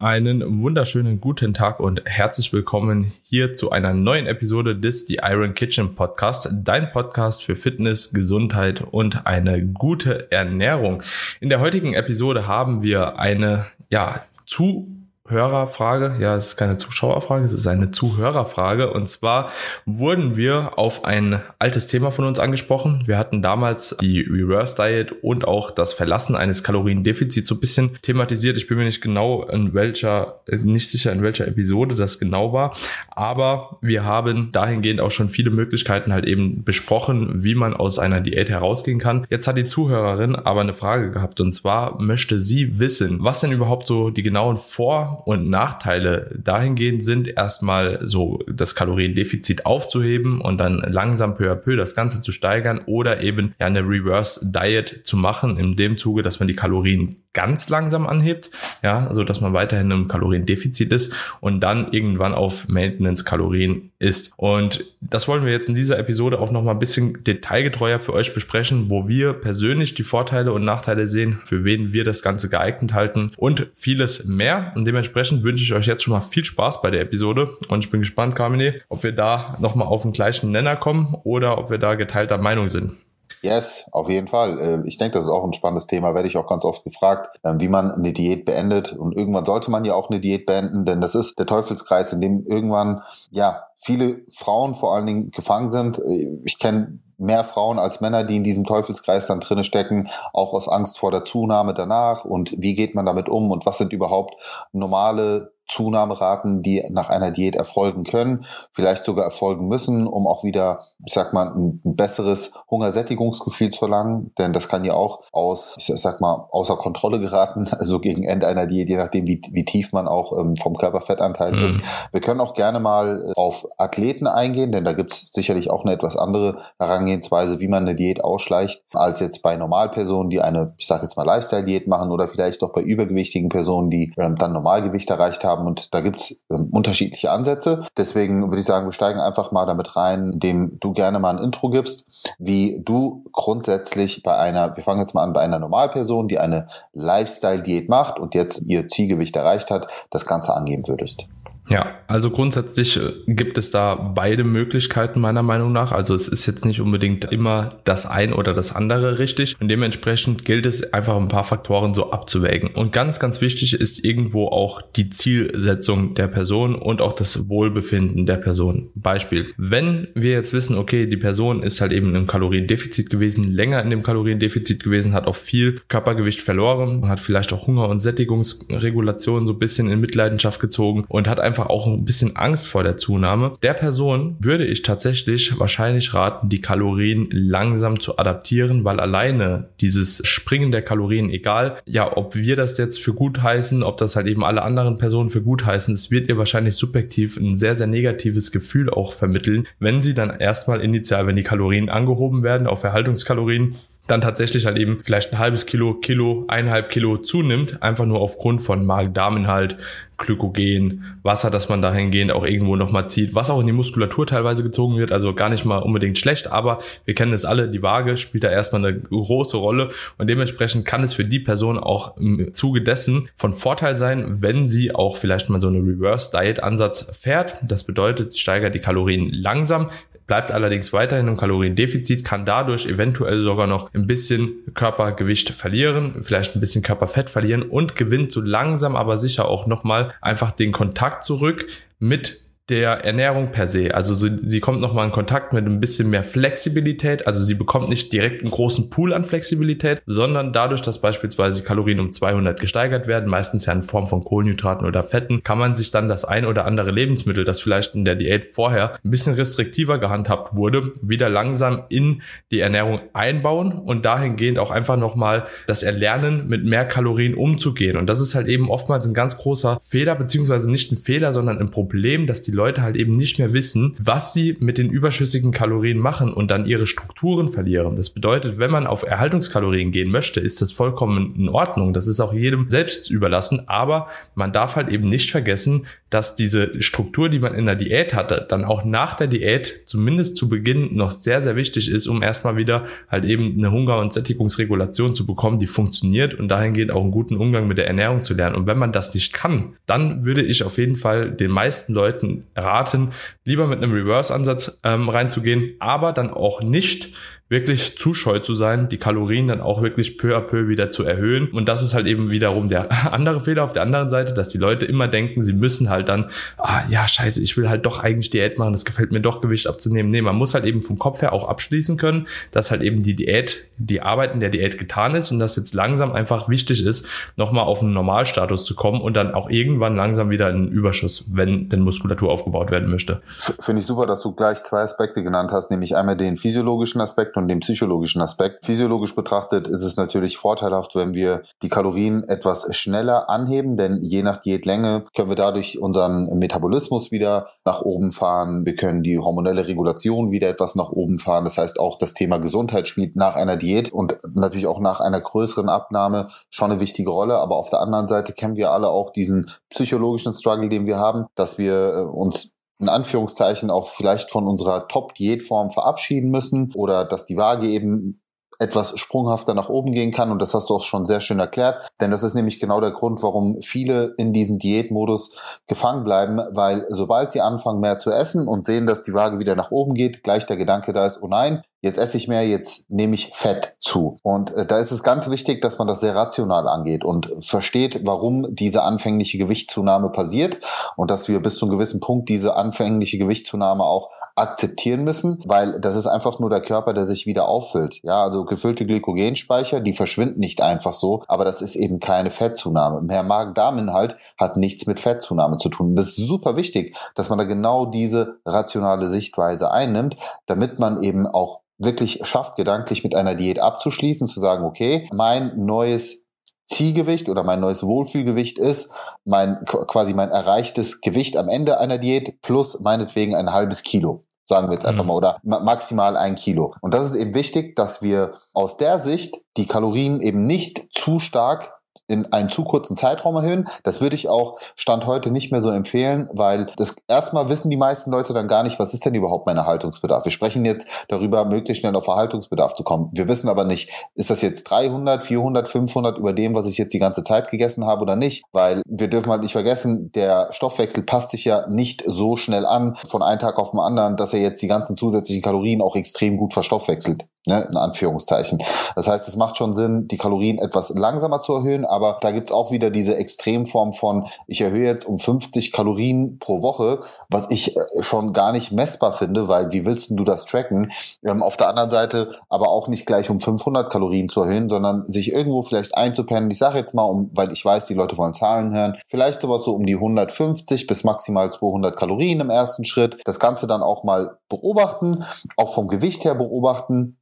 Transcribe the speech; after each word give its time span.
Einen 0.00 0.62
wunderschönen 0.62 1.20
guten 1.20 1.54
Tag 1.54 1.80
und 1.80 2.02
herzlich 2.04 2.52
willkommen 2.52 3.12
hier 3.22 3.54
zu 3.54 3.72
einer 3.72 3.94
neuen 3.94 4.28
Episode 4.28 4.76
des 4.76 5.08
The 5.08 5.18
Iron 5.24 5.54
Kitchen 5.54 5.96
Podcast, 5.96 6.48
dein 6.52 6.92
Podcast 6.92 7.42
für 7.42 7.56
Fitness, 7.56 8.12
Gesundheit 8.12 8.80
und 8.80 9.26
eine 9.26 9.66
gute 9.66 10.30
Ernährung. 10.30 11.02
In 11.40 11.48
der 11.48 11.58
heutigen 11.58 11.94
Episode 11.94 12.46
haben 12.46 12.84
wir 12.84 13.18
eine, 13.18 13.66
ja, 13.90 14.24
zu 14.46 14.97
Hörerfrage. 15.28 16.16
Ja, 16.20 16.36
es 16.36 16.48
ist 16.48 16.56
keine 16.56 16.78
Zuschauerfrage, 16.78 17.44
es 17.44 17.52
ist 17.52 17.66
eine 17.66 17.90
Zuhörerfrage. 17.90 18.92
Und 18.92 19.08
zwar 19.08 19.50
wurden 19.84 20.36
wir 20.36 20.78
auf 20.78 21.04
ein 21.04 21.40
altes 21.58 21.86
Thema 21.86 22.10
von 22.10 22.24
uns 22.24 22.38
angesprochen. 22.38 23.02
Wir 23.06 23.18
hatten 23.18 23.42
damals 23.42 23.96
die 24.00 24.20
Reverse 24.20 24.74
Diet 24.76 25.12
und 25.22 25.46
auch 25.46 25.70
das 25.70 25.92
Verlassen 25.92 26.36
eines 26.36 26.62
Kaloriendefizits 26.62 27.48
so 27.48 27.54
ein 27.54 27.60
bisschen 27.60 27.98
thematisiert. 28.02 28.56
Ich 28.56 28.66
bin 28.66 28.78
mir 28.78 28.84
nicht 28.84 29.00
genau 29.00 29.44
in 29.44 29.74
welcher, 29.74 30.40
nicht 30.50 30.90
sicher 30.90 31.12
in 31.12 31.22
welcher 31.22 31.46
Episode 31.46 31.94
das 31.94 32.18
genau 32.18 32.52
war. 32.52 32.74
Aber 33.10 33.78
wir 33.80 34.04
haben 34.04 34.50
dahingehend 34.52 35.00
auch 35.00 35.10
schon 35.10 35.28
viele 35.28 35.50
Möglichkeiten 35.50 36.12
halt 36.12 36.24
eben 36.26 36.64
besprochen, 36.64 37.44
wie 37.44 37.54
man 37.54 37.74
aus 37.74 37.98
einer 37.98 38.20
Diät 38.20 38.48
herausgehen 38.48 38.98
kann. 38.98 39.26
Jetzt 39.30 39.46
hat 39.46 39.56
die 39.56 39.66
Zuhörerin 39.66 40.36
aber 40.36 40.60
eine 40.60 40.72
Frage 40.74 41.10
gehabt. 41.10 41.40
Und 41.40 41.52
zwar 41.52 42.00
möchte 42.00 42.40
sie 42.40 42.78
wissen, 42.78 43.18
was 43.20 43.40
denn 43.40 43.52
überhaupt 43.52 43.86
so 43.86 44.10
die 44.10 44.22
genauen 44.22 44.56
Vor- 44.56 45.17
und 45.24 45.48
Nachteile 45.48 46.34
dahingehend 46.42 47.04
sind, 47.04 47.28
erstmal 47.28 48.00
so 48.06 48.40
das 48.50 48.74
Kaloriendefizit 48.74 49.66
aufzuheben 49.66 50.40
und 50.40 50.58
dann 50.58 50.78
langsam 50.78 51.36
peu 51.36 51.50
à 51.50 51.54
peu 51.54 51.76
das 51.76 51.94
Ganze 51.94 52.22
zu 52.22 52.32
steigern 52.32 52.80
oder 52.86 53.20
eben 53.20 53.54
ja 53.58 53.66
eine 53.66 53.80
Reverse 53.80 54.50
Diet 54.52 55.02
zu 55.04 55.16
machen, 55.16 55.58
in 55.58 55.76
dem 55.76 55.96
Zuge, 55.96 56.22
dass 56.22 56.40
man 56.40 56.48
die 56.48 56.54
Kalorien 56.54 57.16
ganz 57.34 57.68
langsam 57.68 58.06
anhebt, 58.06 58.50
ja, 58.82 59.06
also 59.06 59.22
dass 59.22 59.40
man 59.40 59.52
weiterhin 59.52 59.90
im 59.90 60.08
Kaloriendefizit 60.08 60.92
ist 60.92 61.14
und 61.40 61.60
dann 61.60 61.92
irgendwann 61.92 62.34
auf 62.34 62.68
Maintenance 62.68 63.24
Kalorien 63.24 63.92
ist. 63.98 64.32
Und 64.36 64.84
das 65.00 65.28
wollen 65.28 65.44
wir 65.44 65.52
jetzt 65.52 65.68
in 65.68 65.74
dieser 65.74 65.98
Episode 65.98 66.40
auch 66.40 66.50
nochmal 66.50 66.74
ein 66.74 66.80
bisschen 66.80 67.22
detailgetreuer 67.24 68.00
für 68.00 68.12
euch 68.12 68.34
besprechen, 68.34 68.90
wo 68.90 69.08
wir 69.08 69.34
persönlich 69.34 69.94
die 69.94 70.02
Vorteile 70.02 70.52
und 70.52 70.64
Nachteile 70.64 71.06
sehen, 71.06 71.40
für 71.44 71.64
wen 71.64 71.92
wir 71.92 72.04
das 72.04 72.22
Ganze 72.22 72.48
geeignet 72.48 72.94
halten 72.94 73.28
und 73.36 73.68
vieles 73.74 74.24
mehr. 74.24 74.72
Und 74.74 74.86
dementsprechend 74.86 75.42
wünsche 75.42 75.64
ich 75.64 75.74
euch 75.74 75.86
jetzt 75.86 76.02
schon 76.02 76.14
mal 76.14 76.20
viel 76.20 76.44
Spaß 76.44 76.82
bei 76.82 76.90
der 76.90 77.02
Episode 77.02 77.56
und 77.68 77.84
ich 77.84 77.90
bin 77.90 78.00
gespannt, 78.00 78.34
Carmine, 78.36 78.80
ob 78.88 79.02
wir 79.02 79.12
da 79.12 79.56
nochmal 79.60 79.86
auf 79.86 80.02
den 80.02 80.12
gleichen 80.12 80.50
Nenner 80.50 80.76
kommen 80.76 81.14
oder 81.24 81.58
ob 81.58 81.70
wir 81.70 81.78
da 81.78 81.94
geteilter 81.94 82.38
Meinung 82.38 82.68
sind. 82.68 82.96
Yes, 83.40 83.86
auf 83.92 84.08
jeden 84.08 84.26
Fall. 84.26 84.58
Ähm, 84.60 84.84
ich 84.86 84.98
denke, 84.98 85.18
das 85.18 85.26
ist 85.26 85.32
auch 85.32 85.44
ein 85.44 85.52
spannendes 85.52 85.86
Thema, 85.86 86.14
werde 86.14 86.28
ich 86.28 86.36
auch 86.36 86.46
ganz 86.46 86.64
oft 86.64 86.84
gefragt, 86.84 87.38
ähm, 87.44 87.60
wie 87.60 87.68
man 87.68 87.90
eine 87.90 88.12
Diät 88.12 88.44
beendet. 88.44 88.92
Und 88.92 89.16
irgendwann 89.16 89.44
sollte 89.44 89.70
man 89.70 89.84
ja 89.84 89.94
auch 89.94 90.10
eine 90.10 90.20
Diät 90.20 90.46
beenden, 90.46 90.84
denn 90.84 91.00
das 91.00 91.14
ist 91.14 91.38
der 91.38 91.46
Teufelskreis, 91.46 92.12
in 92.12 92.20
dem 92.20 92.44
irgendwann, 92.46 93.02
ja, 93.30 93.64
viele 93.76 94.22
Frauen 94.28 94.74
vor 94.74 94.94
allen 94.94 95.06
Dingen 95.06 95.30
gefangen 95.30 95.70
sind. 95.70 95.98
Äh, 95.98 96.40
ich 96.44 96.58
kenne 96.58 96.98
mehr 97.18 97.44
Frauen 97.44 97.78
als 97.78 98.00
Männer, 98.00 98.24
die 98.24 98.36
in 98.36 98.44
diesem 98.44 98.64
Teufelskreis 98.64 99.26
dann 99.26 99.40
drinne 99.40 99.64
stecken, 99.64 100.08
auch 100.32 100.54
aus 100.54 100.68
Angst 100.68 100.98
vor 100.98 101.10
der 101.10 101.24
Zunahme 101.24 101.74
danach 101.74 102.24
und 102.24 102.54
wie 102.58 102.74
geht 102.74 102.94
man 102.94 103.06
damit 103.06 103.28
um 103.28 103.50
und 103.50 103.66
was 103.66 103.78
sind 103.78 103.92
überhaupt 103.92 104.34
normale 104.72 105.52
Zunahmeraten, 105.68 106.62
die 106.62 106.84
nach 106.90 107.10
einer 107.10 107.30
Diät 107.30 107.54
erfolgen 107.54 108.04
können, 108.04 108.44
vielleicht 108.72 109.04
sogar 109.04 109.24
erfolgen 109.24 109.68
müssen, 109.68 110.06
um 110.06 110.26
auch 110.26 110.42
wieder, 110.42 110.80
ich 111.04 111.12
sag 111.12 111.34
mal, 111.34 111.48
ein, 111.48 111.80
ein 111.84 111.94
besseres 111.94 112.54
Hungersättigungsgefühl 112.70 113.70
zu 113.70 113.84
erlangen. 113.84 114.32
Denn 114.38 114.52
das 114.52 114.68
kann 114.68 114.84
ja 114.84 114.94
auch 114.94 115.22
aus, 115.30 115.76
ich 115.78 115.92
sag 116.00 116.20
mal, 116.20 116.48
außer 116.50 116.76
Kontrolle 116.76 117.20
geraten, 117.20 117.68
also 117.78 118.00
gegen 118.00 118.24
Ende 118.24 118.46
einer 118.46 118.66
Diät, 118.66 118.88
je 118.88 118.96
nachdem, 118.96 119.26
wie, 119.26 119.40
wie 119.52 119.64
tief 119.64 119.92
man 119.92 120.08
auch 120.08 120.36
ähm, 120.38 120.56
vom 120.56 120.76
Körperfettanteil 120.76 121.52
mhm. 121.52 121.64
ist. 121.64 121.80
Wir 122.12 122.20
können 122.20 122.40
auch 122.40 122.54
gerne 122.54 122.80
mal 122.80 123.32
auf 123.36 123.66
Athleten 123.76 124.26
eingehen, 124.26 124.72
denn 124.72 124.84
da 124.84 124.94
gibt's 124.94 125.28
sicherlich 125.32 125.70
auch 125.70 125.84
eine 125.84 125.92
etwas 125.92 126.16
andere 126.16 126.62
Herangehensweise, 126.78 127.60
wie 127.60 127.68
man 127.68 127.82
eine 127.82 127.94
Diät 127.94 128.24
ausschleicht, 128.24 128.84
als 128.94 129.20
jetzt 129.20 129.42
bei 129.42 129.56
Normalpersonen, 129.56 130.30
die 130.30 130.40
eine, 130.40 130.74
ich 130.78 130.86
sage 130.86 131.02
jetzt 131.02 131.16
mal, 131.16 131.26
Lifestyle-Diät 131.26 131.86
machen 131.86 132.10
oder 132.10 132.26
vielleicht 132.26 132.62
doch 132.62 132.72
bei 132.72 132.80
übergewichtigen 132.80 133.50
Personen, 133.50 133.90
die 133.90 134.14
ähm, 134.16 134.34
dann 134.36 134.54
Normalgewicht 134.54 135.10
erreicht 135.10 135.44
haben 135.44 135.57
haben. 135.58 135.66
Und 135.66 135.94
da 135.94 136.00
gibt's 136.00 136.44
ähm, 136.50 136.68
unterschiedliche 136.70 137.30
Ansätze. 137.30 137.82
Deswegen 137.96 138.42
würde 138.42 138.60
ich 138.60 138.64
sagen, 138.64 138.86
wir 138.86 138.92
steigen 138.92 139.20
einfach 139.20 139.52
mal 139.52 139.66
damit 139.66 139.96
rein, 139.96 140.32
indem 140.32 140.78
du 140.80 140.92
gerne 140.92 141.18
mal 141.18 141.36
ein 141.36 141.44
Intro 141.44 141.70
gibst, 141.70 142.06
wie 142.38 142.80
du 142.84 143.24
grundsätzlich 143.32 144.22
bei 144.22 144.36
einer, 144.36 144.76
wir 144.76 144.82
fangen 144.82 145.00
jetzt 145.00 145.14
mal 145.14 145.24
an, 145.24 145.32
bei 145.32 145.40
einer 145.40 145.58
Normalperson, 145.58 146.28
die 146.28 146.38
eine 146.38 146.68
Lifestyle-Diät 146.94 147.88
macht 147.88 148.18
und 148.18 148.34
jetzt 148.34 148.62
ihr 148.62 148.88
Zielgewicht 148.88 149.36
erreicht 149.36 149.70
hat, 149.70 149.88
das 150.10 150.26
Ganze 150.26 150.54
angehen 150.54 150.86
würdest. 150.86 151.26
Ja, 151.68 151.98
also 152.06 152.30
grundsätzlich 152.30 152.96
äh, 152.96 153.12
gibt 153.26 153.58
es 153.58 153.70
da 153.70 153.94
beide 153.94 154.44
Möglichkeiten 154.44 155.20
meiner 155.20 155.42
Meinung 155.42 155.72
nach. 155.72 155.92
Also 155.92 156.14
es 156.14 156.28
ist 156.28 156.46
jetzt 156.46 156.64
nicht 156.64 156.80
unbedingt 156.80 157.26
immer 157.26 157.68
das 157.84 158.06
ein 158.06 158.32
oder 158.32 158.54
das 158.54 158.74
andere 158.74 159.18
richtig. 159.18 159.56
Und 159.60 159.68
dementsprechend 159.68 160.44
gilt 160.44 160.66
es 160.66 160.92
einfach 160.92 161.16
ein 161.16 161.28
paar 161.28 161.44
Faktoren 161.44 161.94
so 161.94 162.10
abzuwägen. 162.10 162.70
Und 162.70 162.92
ganz, 162.92 163.20
ganz 163.20 163.40
wichtig 163.40 163.74
ist 163.74 164.04
irgendwo 164.04 164.46
auch 164.46 164.80
die 164.82 165.10
Zielsetzung 165.10 166.14
der 166.14 166.28
Person 166.28 166.74
und 166.74 167.00
auch 167.00 167.12
das 167.12 167.48
Wohlbefinden 167.48 168.26
der 168.26 168.36
Person. 168.36 168.90
Beispiel. 168.94 169.52
Wenn 169.56 170.08
wir 170.14 170.32
jetzt 170.32 170.52
wissen, 170.52 170.76
okay, 170.76 171.06
die 171.06 171.16
Person 171.16 171.62
ist 171.62 171.80
halt 171.80 171.92
eben 171.92 172.14
im 172.14 172.26
Kaloriendefizit 172.26 173.10
gewesen, 173.10 173.44
länger 173.44 173.82
in 173.82 173.90
dem 173.90 174.02
Kaloriendefizit 174.02 174.82
gewesen, 174.82 175.12
hat 175.12 175.26
auch 175.26 175.34
viel 175.34 175.80
Körpergewicht 175.88 176.40
verloren, 176.40 177.08
hat 177.08 177.20
vielleicht 177.20 177.52
auch 177.52 177.66
Hunger- 177.66 177.88
und 177.88 178.00
Sättigungsregulation 178.00 179.46
so 179.46 179.52
ein 179.52 179.58
bisschen 179.58 179.90
in 179.90 180.00
Mitleidenschaft 180.00 180.60
gezogen 180.60 181.04
und 181.08 181.28
hat 181.28 181.40
einfach 181.40 181.57
einfach 181.58 181.70
auch 181.70 181.86
ein 181.88 182.04
bisschen 182.04 182.36
Angst 182.36 182.68
vor 182.68 182.84
der 182.84 182.96
Zunahme. 182.96 183.56
Der 183.62 183.74
Person 183.74 184.36
würde 184.38 184.64
ich 184.64 184.82
tatsächlich 184.82 185.58
wahrscheinlich 185.58 186.14
raten, 186.14 186.48
die 186.48 186.60
Kalorien 186.60 187.28
langsam 187.32 188.00
zu 188.00 188.16
adaptieren, 188.18 188.84
weil 188.84 189.00
alleine 189.00 189.68
dieses 189.80 190.22
Springen 190.24 190.70
der 190.70 190.82
Kalorien, 190.82 191.30
egal, 191.30 191.78
ja, 191.84 192.16
ob 192.16 192.36
wir 192.36 192.54
das 192.54 192.78
jetzt 192.78 193.02
für 193.02 193.12
gut 193.12 193.42
heißen, 193.42 193.82
ob 193.82 193.98
das 193.98 194.14
halt 194.14 194.28
eben 194.28 194.44
alle 194.44 194.62
anderen 194.62 194.98
Personen 194.98 195.30
für 195.30 195.42
gut 195.42 195.66
heißen, 195.66 195.94
es 195.94 196.12
wird 196.12 196.28
ihr 196.28 196.38
wahrscheinlich 196.38 196.76
subjektiv 196.76 197.36
ein 197.36 197.56
sehr, 197.56 197.74
sehr 197.74 197.88
negatives 197.88 198.52
Gefühl 198.52 198.88
auch 198.88 199.12
vermitteln, 199.12 199.66
wenn 199.80 200.00
sie 200.00 200.14
dann 200.14 200.38
erstmal 200.38 200.80
initial, 200.80 201.26
wenn 201.26 201.36
die 201.36 201.42
Kalorien 201.42 201.88
angehoben 201.88 202.44
werden 202.44 202.68
auf 202.68 202.84
Erhaltungskalorien, 202.84 203.74
dann 204.08 204.20
tatsächlich 204.22 204.66
halt 204.66 204.78
eben 204.78 205.00
vielleicht 205.04 205.32
ein 205.32 205.38
halbes 205.38 205.66
Kilo, 205.66 205.94
Kilo, 205.94 206.44
eineinhalb 206.48 206.90
Kilo 206.90 207.18
zunimmt, 207.18 207.82
einfach 207.82 208.06
nur 208.06 208.20
aufgrund 208.20 208.62
von 208.62 208.86
Magen-Darm-Inhalt, 208.86 209.76
Glykogen, 210.18 211.04
Wasser, 211.22 211.50
das 211.50 211.68
man 211.68 211.80
dahingehend 211.80 212.32
auch 212.32 212.44
irgendwo 212.44 212.76
nochmal 212.76 213.08
zieht, 213.08 213.34
was 213.34 213.50
auch 213.50 213.60
in 213.60 213.66
die 213.66 213.72
Muskulatur 213.72 214.26
teilweise 214.26 214.62
gezogen 214.62 214.96
wird, 214.96 215.12
also 215.12 215.32
gar 215.32 215.48
nicht 215.48 215.64
mal 215.64 215.78
unbedingt 215.78 216.18
schlecht, 216.18 216.50
aber 216.50 216.80
wir 217.04 217.14
kennen 217.14 217.32
es 217.32 217.44
alle, 217.44 217.68
die 217.68 217.82
Waage 217.82 218.16
spielt 218.16 218.44
da 218.44 218.50
erstmal 218.50 218.84
eine 218.84 218.98
große 218.98 219.56
Rolle 219.56 219.90
und 220.18 220.28
dementsprechend 220.28 220.84
kann 220.84 221.04
es 221.04 221.14
für 221.14 221.24
die 221.24 221.38
Person 221.38 221.78
auch 221.78 222.16
im 222.16 222.52
Zuge 222.52 222.82
dessen 222.82 223.28
von 223.36 223.52
Vorteil 223.52 223.96
sein, 223.96 224.42
wenn 224.42 224.68
sie 224.68 224.94
auch 224.94 225.16
vielleicht 225.16 225.50
mal 225.50 225.60
so 225.60 225.68
eine 225.68 225.78
Reverse 225.78 226.30
Diet 226.32 226.62
Ansatz 226.62 227.16
fährt. 227.16 227.58
Das 227.62 227.84
bedeutet, 227.84 228.32
sie 228.32 228.40
steigert 228.40 228.74
die 228.74 228.80
Kalorien 228.80 229.30
langsam, 229.32 229.88
bleibt 230.28 230.52
allerdings 230.52 230.92
weiterhin 230.92 231.26
im 231.26 231.36
Kaloriendefizit, 231.36 232.24
kann 232.24 232.44
dadurch 232.44 232.86
eventuell 232.86 233.42
sogar 233.42 233.66
noch 233.66 233.92
ein 233.94 234.06
bisschen 234.06 234.52
Körpergewicht 234.74 235.50
verlieren, 235.50 236.22
vielleicht 236.22 236.54
ein 236.54 236.60
bisschen 236.60 236.82
Körperfett 236.82 237.30
verlieren 237.30 237.62
und 237.62 237.96
gewinnt 237.96 238.30
so 238.30 238.40
langsam 238.40 238.94
aber 238.94 239.18
sicher 239.18 239.48
auch 239.48 239.66
nochmal 239.66 240.14
einfach 240.20 240.52
den 240.52 240.70
Kontakt 240.70 241.24
zurück 241.24 241.66
mit 241.98 242.42
der 242.68 243.04
Ernährung 243.04 243.50
per 243.50 243.66
se. 243.66 243.94
Also 243.94 244.14
so, 244.14 244.28
sie 244.42 244.60
kommt 244.60 244.80
nochmal 244.80 245.06
in 245.06 245.12
Kontakt 245.12 245.54
mit 245.54 245.64
ein 245.64 245.80
bisschen 245.80 246.10
mehr 246.10 246.22
Flexibilität. 246.22 247.26
Also 247.26 247.42
sie 247.42 247.54
bekommt 247.54 247.88
nicht 247.88 248.12
direkt 248.12 248.42
einen 248.42 248.50
großen 248.50 248.90
Pool 248.90 249.14
an 249.14 249.24
Flexibilität, 249.24 250.02
sondern 250.04 250.52
dadurch, 250.52 250.82
dass 250.82 251.00
beispielsweise 251.00 251.62
Kalorien 251.62 251.98
um 251.98 252.12
200 252.12 252.60
gesteigert 252.60 253.06
werden, 253.06 253.30
meistens 253.30 253.64
ja 253.64 253.72
in 253.72 253.82
Form 253.82 254.06
von 254.06 254.22
Kohlenhydraten 254.22 254.86
oder 254.86 255.02
Fetten, 255.02 255.42
kann 255.42 255.58
man 255.58 255.76
sich 255.76 255.90
dann 255.90 256.10
das 256.10 256.26
ein 256.26 256.44
oder 256.44 256.66
andere 256.66 256.90
Lebensmittel, 256.90 257.44
das 257.44 257.60
vielleicht 257.60 257.94
in 257.94 258.04
der 258.04 258.16
Diät 258.16 258.44
vorher 258.44 258.98
ein 259.02 259.10
bisschen 259.10 259.34
restriktiver 259.34 259.98
gehandhabt 259.98 260.54
wurde, 260.54 260.92
wieder 261.00 261.30
langsam 261.30 261.84
in 261.88 262.20
die 262.50 262.60
Ernährung 262.60 263.00
einbauen 263.14 263.72
und 263.72 264.04
dahingehend 264.04 264.58
auch 264.58 264.70
einfach 264.70 264.98
nochmal 264.98 265.46
das 265.66 265.82
Erlernen, 265.82 266.48
mit 266.48 266.64
mehr 266.64 266.84
Kalorien 266.84 267.34
umzugehen. 267.34 267.96
Und 267.96 268.08
das 268.08 268.20
ist 268.20 268.34
halt 268.34 268.46
eben 268.46 268.70
oftmals 268.70 269.06
ein 269.06 269.14
ganz 269.14 269.38
großer 269.38 269.80
Fehler, 269.82 270.14
beziehungsweise 270.16 270.70
nicht 270.70 270.92
ein 270.92 270.98
Fehler, 270.98 271.32
sondern 271.32 271.58
ein 271.58 271.70
Problem, 271.70 272.26
dass 272.26 272.42
die 272.42 272.57
Leute 272.58 272.82
halt 272.82 272.96
eben 272.96 273.12
nicht 273.12 273.38
mehr 273.38 273.52
wissen, 273.52 273.94
was 273.98 274.34
sie 274.34 274.56
mit 274.60 274.76
den 274.76 274.90
überschüssigen 274.90 275.52
Kalorien 275.52 275.98
machen 275.98 276.34
und 276.34 276.50
dann 276.50 276.66
ihre 276.66 276.86
Strukturen 276.86 277.48
verlieren. 277.48 277.96
Das 277.96 278.10
bedeutet, 278.10 278.58
wenn 278.58 278.70
man 278.70 278.86
auf 278.86 279.04
Erhaltungskalorien 279.04 279.92
gehen 279.92 280.10
möchte, 280.10 280.40
ist 280.40 280.60
das 280.60 280.72
vollkommen 280.72 281.34
in 281.36 281.48
Ordnung. 281.48 281.92
Das 281.92 282.06
ist 282.06 282.20
auch 282.20 282.32
jedem 282.32 282.68
selbst 282.68 283.10
überlassen, 283.10 283.68
aber 283.68 284.08
man 284.34 284.52
darf 284.52 284.76
halt 284.76 284.88
eben 284.88 285.08
nicht 285.08 285.30
vergessen, 285.30 285.86
dass 286.10 286.36
diese 286.36 286.80
Struktur, 286.82 287.28
die 287.28 287.38
man 287.38 287.54
in 287.54 287.66
der 287.66 287.74
Diät 287.76 288.14
hatte, 288.14 288.46
dann 288.48 288.64
auch 288.64 288.84
nach 288.84 289.14
der 289.14 289.26
Diät 289.26 289.82
zumindest 289.84 290.36
zu 290.36 290.48
Beginn 290.48 290.96
noch 290.96 291.10
sehr, 291.10 291.42
sehr 291.42 291.54
wichtig 291.54 291.90
ist, 291.90 292.06
um 292.06 292.22
erstmal 292.22 292.56
wieder 292.56 292.84
halt 293.10 293.24
eben 293.24 293.54
eine 293.58 293.70
Hunger- 293.70 293.98
und 293.98 294.12
Sättigungsregulation 294.12 295.14
zu 295.14 295.26
bekommen, 295.26 295.58
die 295.58 295.66
funktioniert 295.66 296.34
und 296.34 296.48
dahingehend 296.48 296.92
auch 296.92 297.02
einen 297.02 297.10
guten 297.10 297.36
Umgang 297.36 297.68
mit 297.68 297.78
der 297.78 297.86
Ernährung 297.86 298.24
zu 298.24 298.34
lernen. 298.34 298.56
Und 298.56 298.66
wenn 298.66 298.78
man 298.78 298.92
das 298.92 299.12
nicht 299.14 299.32
kann, 299.32 299.74
dann 299.86 300.24
würde 300.24 300.42
ich 300.42 300.64
auf 300.64 300.78
jeden 300.78 300.96
Fall 300.96 301.30
den 301.30 301.50
meisten 301.50 301.92
Leuten 301.92 302.44
raten, 302.56 303.12
lieber 303.44 303.66
mit 303.66 303.82
einem 303.82 303.92
Reverse-Ansatz 303.92 304.80
ähm, 304.84 305.08
reinzugehen, 305.08 305.76
aber 305.80 306.12
dann 306.12 306.30
auch 306.30 306.62
nicht 306.62 307.14
wirklich 307.48 307.96
zu 307.96 308.12
scheu 308.12 308.40
zu 308.40 308.54
sein, 308.54 308.88
die 308.88 308.98
Kalorien 308.98 309.48
dann 309.48 309.60
auch 309.60 309.80
wirklich 309.80 310.18
peu 310.18 310.36
à 310.36 310.40
peu 310.40 310.68
wieder 310.68 310.90
zu 310.90 311.04
erhöhen. 311.04 311.48
Und 311.50 311.68
das 311.68 311.82
ist 311.82 311.94
halt 311.94 312.06
eben 312.06 312.30
wiederum 312.30 312.68
der 312.68 312.88
andere 313.12 313.40
Fehler 313.40 313.64
auf 313.64 313.72
der 313.72 313.82
anderen 313.82 314.10
Seite, 314.10 314.34
dass 314.34 314.48
die 314.48 314.58
Leute 314.58 314.84
immer 314.84 315.08
denken, 315.08 315.44
sie 315.44 315.54
müssen 315.54 315.88
halt 315.88 316.08
dann, 316.08 316.30
ah 316.58 316.82
ja, 316.90 317.08
scheiße, 317.08 317.42
ich 317.42 317.56
will 317.56 317.68
halt 317.68 317.86
doch 317.86 318.02
eigentlich 318.04 318.30
Diät 318.30 318.58
machen, 318.58 318.72
das 318.72 318.84
gefällt 318.84 319.12
mir 319.12 319.20
doch, 319.20 319.40
Gewicht 319.40 319.66
abzunehmen. 319.66 320.10
Nee, 320.10 320.20
man 320.20 320.36
muss 320.36 320.54
halt 320.54 320.66
eben 320.66 320.82
vom 320.82 320.98
Kopf 320.98 321.22
her 321.22 321.32
auch 321.32 321.48
abschließen 321.48 321.96
können, 321.96 322.28
dass 322.50 322.70
halt 322.70 322.82
eben 322.82 323.02
die 323.02 323.14
Diät, 323.14 323.64
die 323.78 324.02
Arbeit 324.02 324.34
in 324.34 324.40
der 324.40 324.50
Diät 324.50 324.78
getan 324.78 325.14
ist 325.14 325.30
und 325.30 325.38
dass 325.38 325.56
jetzt 325.56 325.74
langsam 325.74 326.12
einfach 326.12 326.48
wichtig 326.50 326.84
ist, 326.84 327.06
nochmal 327.36 327.64
auf 327.64 327.82
einen 327.82 327.94
Normalstatus 327.94 328.64
zu 328.64 328.74
kommen 328.74 329.00
und 329.00 329.14
dann 329.14 329.32
auch 329.32 329.48
irgendwann 329.48 329.96
langsam 329.96 330.28
wieder 330.28 330.48
einen 330.48 330.68
Überschuss, 330.68 331.26
wenn 331.32 331.70
denn 331.70 331.80
Muskulatur 331.80 332.30
aufgebaut 332.30 332.70
werden 332.70 332.90
möchte. 332.90 333.22
Finde 333.60 333.80
ich 333.80 333.86
super, 333.86 334.04
dass 334.04 334.20
du 334.20 334.32
gleich 334.32 334.62
zwei 334.64 334.80
Aspekte 334.80 335.22
genannt 335.22 335.50
hast, 335.52 335.70
nämlich 335.70 335.96
einmal 335.96 336.16
den 336.16 336.36
physiologischen 336.36 337.00
Aspekt 337.00 337.37
und 337.38 337.48
den 337.48 337.60
psychologischen 337.60 338.20
Aspekt. 338.20 338.64
Physiologisch 338.64 339.14
betrachtet 339.14 339.68
ist 339.68 339.82
es 339.82 339.96
natürlich 339.96 340.36
vorteilhaft, 340.36 340.94
wenn 340.94 341.14
wir 341.14 341.42
die 341.62 341.68
Kalorien 341.68 342.24
etwas 342.24 342.74
schneller 342.76 343.30
anheben, 343.30 343.76
denn 343.76 344.00
je 344.02 344.22
nach 344.22 344.38
Diätlänge 344.38 345.04
können 345.14 345.28
wir 345.28 345.36
dadurch 345.36 345.80
unseren 345.80 346.26
Metabolismus 346.38 347.10
wieder 347.10 347.48
nach 347.64 347.82
oben 347.82 348.10
fahren. 348.10 348.66
Wir 348.66 348.74
können 348.74 349.02
die 349.02 349.18
hormonelle 349.18 349.66
Regulation 349.66 350.30
wieder 350.30 350.48
etwas 350.48 350.76
nach 350.76 350.90
oben 350.90 351.18
fahren. 351.18 351.44
Das 351.44 351.58
heißt 351.58 351.80
auch 351.80 351.98
das 351.98 352.14
Thema 352.14 352.38
Gesundheit 352.38 352.88
spielt 352.88 353.16
nach 353.16 353.34
einer 353.34 353.56
Diät 353.56 353.92
und 353.92 354.18
natürlich 354.34 354.66
auch 354.66 354.80
nach 354.80 355.00
einer 355.00 355.20
größeren 355.20 355.68
Abnahme 355.68 356.28
schon 356.50 356.70
eine 356.70 356.80
wichtige 356.80 357.10
Rolle. 357.10 357.36
Aber 357.36 357.56
auf 357.56 357.70
der 357.70 357.80
anderen 357.80 358.08
Seite 358.08 358.32
kennen 358.32 358.56
wir 358.56 358.70
alle 358.70 358.88
auch 358.88 359.10
diesen 359.10 359.50
psychologischen 359.70 360.34
Struggle, 360.34 360.68
den 360.68 360.86
wir 360.86 360.98
haben, 360.98 361.26
dass 361.34 361.58
wir 361.58 361.94
äh, 361.94 362.02
uns 362.02 362.52
in 362.78 362.88
Anführungszeichen 362.88 363.70
auch 363.70 363.88
vielleicht 363.88 364.30
von 364.30 364.46
unserer 364.46 364.88
Top-Diätform 364.88 365.70
verabschieden 365.70 366.30
müssen 366.30 366.72
oder 366.74 367.04
dass 367.04 367.24
die 367.24 367.36
Waage 367.36 367.66
eben 367.66 368.20
etwas 368.58 368.98
sprunghafter 368.98 369.54
nach 369.54 369.68
oben 369.68 369.92
gehen 369.92 370.10
kann. 370.10 370.32
Und 370.32 370.42
das 370.42 370.54
hast 370.54 370.68
du 370.68 370.74
auch 370.74 370.82
schon 370.82 371.06
sehr 371.06 371.20
schön 371.20 371.38
erklärt. 371.38 371.88
Denn 372.00 372.10
das 372.10 372.24
ist 372.24 372.34
nämlich 372.34 372.58
genau 372.58 372.80
der 372.80 372.90
Grund, 372.90 373.22
warum 373.22 373.60
viele 373.62 374.14
in 374.18 374.32
diesem 374.32 374.58
Diätmodus 374.58 375.38
gefangen 375.66 376.04
bleiben, 376.04 376.40
weil 376.52 376.84
sobald 376.88 377.32
sie 377.32 377.40
anfangen 377.40 377.80
mehr 377.80 377.98
zu 377.98 378.10
essen 378.10 378.48
und 378.48 378.66
sehen, 378.66 378.86
dass 378.86 379.02
die 379.02 379.14
Waage 379.14 379.38
wieder 379.38 379.54
nach 379.54 379.70
oben 379.70 379.94
geht, 379.94 380.24
gleich 380.24 380.46
der 380.46 380.56
Gedanke 380.56 380.92
da 380.92 381.06
ist, 381.06 381.22
oh 381.22 381.28
nein, 381.28 381.62
jetzt 381.80 381.98
esse 381.98 382.16
ich 382.16 382.28
mehr, 382.28 382.46
jetzt 382.46 382.90
nehme 382.90 383.14
ich 383.14 383.30
Fett 383.34 383.76
zu. 383.78 384.18
Und 384.22 384.54
äh, 384.54 384.66
da 384.66 384.78
ist 384.78 384.90
es 384.90 385.02
ganz 385.02 385.30
wichtig, 385.30 385.60
dass 385.60 385.78
man 385.78 385.86
das 385.86 386.00
sehr 386.00 386.14
rational 386.14 386.68
angeht 386.68 387.04
und 387.04 387.30
versteht, 387.40 388.00
warum 388.04 388.54
diese 388.54 388.82
anfängliche 388.82 389.38
Gewichtszunahme 389.38 390.10
passiert 390.10 390.58
und 390.96 391.10
dass 391.10 391.28
wir 391.28 391.40
bis 391.40 391.56
zu 391.56 391.66
einem 391.66 391.72
gewissen 391.72 392.00
Punkt 392.00 392.28
diese 392.28 392.56
anfängliche 392.56 393.18
Gewichtszunahme 393.18 393.84
auch 393.84 394.10
akzeptieren 394.34 395.04
müssen, 395.04 395.38
weil 395.46 395.80
das 395.80 395.96
ist 395.96 396.06
einfach 396.06 396.38
nur 396.38 396.50
der 396.50 396.60
Körper, 396.60 396.94
der 396.94 397.04
sich 397.04 397.26
wieder 397.26 397.48
auffüllt. 397.48 398.00
Ja, 398.02 398.22
also 398.22 398.44
gefüllte 398.44 398.86
Glykogenspeicher, 398.86 399.80
die 399.80 399.92
verschwinden 399.92 400.40
nicht 400.40 400.62
einfach 400.62 400.94
so, 400.94 401.22
aber 401.28 401.44
das 401.44 401.60
ist 401.60 401.76
eben 401.76 401.98
keine 402.00 402.30
Fettzunahme. 402.30 403.02
Mehr 403.02 403.22
Magen-Darm-Inhalt 403.22 404.16
hat 404.38 404.56
nichts 404.56 404.86
mit 404.86 405.00
Fettzunahme 405.00 405.56
zu 405.56 405.68
tun. 405.68 405.96
Das 405.96 406.06
ist 406.06 406.16
super 406.16 406.56
wichtig, 406.56 406.96
dass 407.14 407.28
man 407.28 407.38
da 407.38 407.44
genau 407.44 407.86
diese 407.86 408.36
rationale 408.44 409.08
Sichtweise 409.08 409.70
einnimmt, 409.70 410.16
damit 410.46 410.78
man 410.78 411.02
eben 411.02 411.26
auch 411.26 411.60
wirklich 411.78 412.20
schafft, 412.24 412.56
gedanklich 412.56 413.04
mit 413.04 413.14
einer 413.14 413.34
Diät 413.34 413.58
abzuschließen, 413.58 414.26
zu 414.26 414.40
sagen, 414.40 414.64
okay, 414.64 415.08
mein 415.12 415.52
neues 415.56 416.24
Zielgewicht 416.66 417.28
oder 417.28 417.44
mein 417.44 417.60
neues 417.60 417.82
Wohlfühlgewicht 417.84 418.58
ist 418.58 418.90
mein 419.24 419.64
quasi 419.64 420.12
mein 420.12 420.30
erreichtes 420.30 421.00
Gewicht 421.00 421.36
am 421.36 421.48
Ende 421.48 421.78
einer 421.78 421.98
Diät 421.98 422.42
plus 422.42 422.80
meinetwegen 422.80 423.34
ein 423.34 423.52
halbes 423.52 423.82
Kilo 423.82 424.24
sagen 424.48 424.68
wir 424.68 424.72
jetzt 424.72 424.86
einfach 424.86 425.04
mhm. 425.04 425.08
mal, 425.08 425.14
oder 425.14 425.40
maximal 425.42 426.16
ein 426.16 426.34
Kilo. 426.34 426.74
Und 426.80 426.94
das 426.94 427.04
ist 427.04 427.16
eben 427.16 427.34
wichtig, 427.34 427.76
dass 427.76 428.02
wir 428.02 428.32
aus 428.54 428.78
der 428.78 428.98
Sicht 428.98 429.36
die 429.58 429.66
Kalorien 429.66 430.20
eben 430.20 430.46
nicht 430.46 430.88
zu 430.90 431.18
stark 431.18 431.77
in 432.08 432.32
einen 432.32 432.48
zu 432.48 432.64
kurzen 432.64 432.96
Zeitraum 432.96 433.36
erhöhen. 433.36 433.68
Das 433.84 434.00
würde 434.00 434.16
ich 434.16 434.28
auch 434.28 434.58
Stand 434.74 435.06
heute 435.06 435.30
nicht 435.30 435.52
mehr 435.52 435.60
so 435.60 435.70
empfehlen, 435.70 436.28
weil 436.32 436.66
das 436.76 436.96
erstmal 437.06 437.48
wissen 437.48 437.70
die 437.70 437.76
meisten 437.76 438.10
Leute 438.10 438.32
dann 438.32 438.48
gar 438.48 438.62
nicht, 438.62 438.78
was 438.78 438.94
ist 438.94 439.04
denn 439.04 439.14
überhaupt 439.14 439.46
mein 439.46 439.56
Erhaltungsbedarf. 439.56 440.24
Wir 440.24 440.32
sprechen 440.32 440.64
jetzt 440.64 440.88
darüber, 441.08 441.44
möglichst 441.44 441.82
schnell 441.82 441.94
auf 441.94 442.06
Erhaltungsbedarf 442.06 442.74
zu 442.74 442.82
kommen. 442.82 443.10
Wir 443.12 443.28
wissen 443.28 443.48
aber 443.48 443.64
nicht, 443.64 443.90
ist 444.14 444.30
das 444.30 444.42
jetzt 444.42 444.64
300, 444.64 445.22
400, 445.22 445.68
500 445.68 446.18
über 446.18 446.32
dem, 446.32 446.54
was 446.54 446.66
ich 446.66 446.78
jetzt 446.78 446.94
die 446.94 446.98
ganze 446.98 447.22
Zeit 447.22 447.50
gegessen 447.50 447.84
habe 447.84 448.02
oder 448.02 448.16
nicht, 448.16 448.42
weil 448.52 448.82
wir 448.86 449.08
dürfen 449.08 449.30
halt 449.30 449.42
nicht 449.42 449.52
vergessen, 449.52 450.10
der 450.12 450.48
Stoffwechsel 450.52 451.02
passt 451.02 451.30
sich 451.30 451.44
ja 451.44 451.66
nicht 451.68 452.02
so 452.06 452.36
schnell 452.36 452.64
an 452.64 452.96
von 453.06 453.22
einem 453.22 453.38
Tag 453.38 453.58
auf 453.58 453.72
den 453.72 453.80
anderen, 453.80 454.16
dass 454.16 454.32
er 454.32 454.40
jetzt 454.40 454.62
die 454.62 454.68
ganzen 454.68 454.96
zusätzlichen 454.96 455.42
Kalorien 455.42 455.82
auch 455.82 455.94
extrem 455.94 456.38
gut 456.38 456.54
verstoffwechselt 456.54 457.26
ne, 457.48 457.66
in 457.68 457.76
Anführungszeichen. 457.76 458.62
Das 458.94 459.08
heißt, 459.08 459.26
es 459.26 459.36
macht 459.36 459.56
schon 459.56 459.74
Sinn, 459.74 460.06
die 460.06 460.18
Kalorien 460.18 460.58
etwas 460.58 460.90
langsamer 460.90 461.40
zu 461.40 461.54
erhöhen, 461.54 461.84
aber 461.84 462.18
da 462.20 462.30
gibt's 462.30 462.52
auch 462.52 462.70
wieder 462.70 462.90
diese 462.90 463.16
Extremform 463.16 463.92
von, 463.92 464.26
ich 464.46 464.60
erhöhe 464.60 464.86
jetzt 464.86 465.06
um 465.06 465.18
50 465.18 465.72
Kalorien 465.72 466.38
pro 466.38 466.62
Woche, 466.62 467.00
was 467.30 467.50
ich 467.50 467.76
äh, 467.76 467.80
schon 468.00 468.32
gar 468.32 468.52
nicht 468.52 468.72
messbar 468.72 469.12
finde, 469.12 469.48
weil 469.48 469.72
wie 469.72 469.84
willst 469.84 470.10
du 470.10 470.24
das 470.24 470.44
tracken? 470.44 470.92
Ähm, 471.24 471.42
auf 471.42 471.56
der 471.56 471.68
anderen 471.68 471.90
Seite 471.90 472.32
aber 472.48 472.68
auch 472.68 472.88
nicht 472.88 473.06
gleich 473.06 473.30
um 473.30 473.40
500 473.40 473.90
Kalorien 473.90 474.28
zu 474.28 474.42
erhöhen, 474.42 474.68
sondern 474.68 475.04
sich 475.10 475.32
irgendwo 475.32 475.62
vielleicht 475.62 475.96
einzupennen. 475.96 476.50
Ich 476.50 476.58
sage 476.58 476.78
jetzt 476.78 476.94
mal, 476.94 477.04
um, 477.04 477.30
weil 477.34 477.52
ich 477.52 477.64
weiß, 477.64 477.86
die 477.86 477.94
Leute 477.94 478.16
wollen 478.18 478.34
Zahlen 478.34 478.74
hören, 478.74 478.96
vielleicht 479.08 479.40
sowas 479.40 479.64
so 479.64 479.74
um 479.74 479.86
die 479.86 479.94
150 479.94 480.86
bis 480.86 481.04
maximal 481.04 481.50
200 481.50 481.96
Kalorien 481.96 482.40
im 482.40 482.50
ersten 482.50 482.84
Schritt. 482.84 483.18
Das 483.24 483.40
Ganze 483.40 483.66
dann 483.66 483.82
auch 483.82 484.04
mal 484.04 484.38
beobachten, 484.48 485.24
auch 485.56 485.72
vom 485.72 485.88
Gewicht 485.88 486.24
her 486.24 486.34
beobachten 486.34 487.17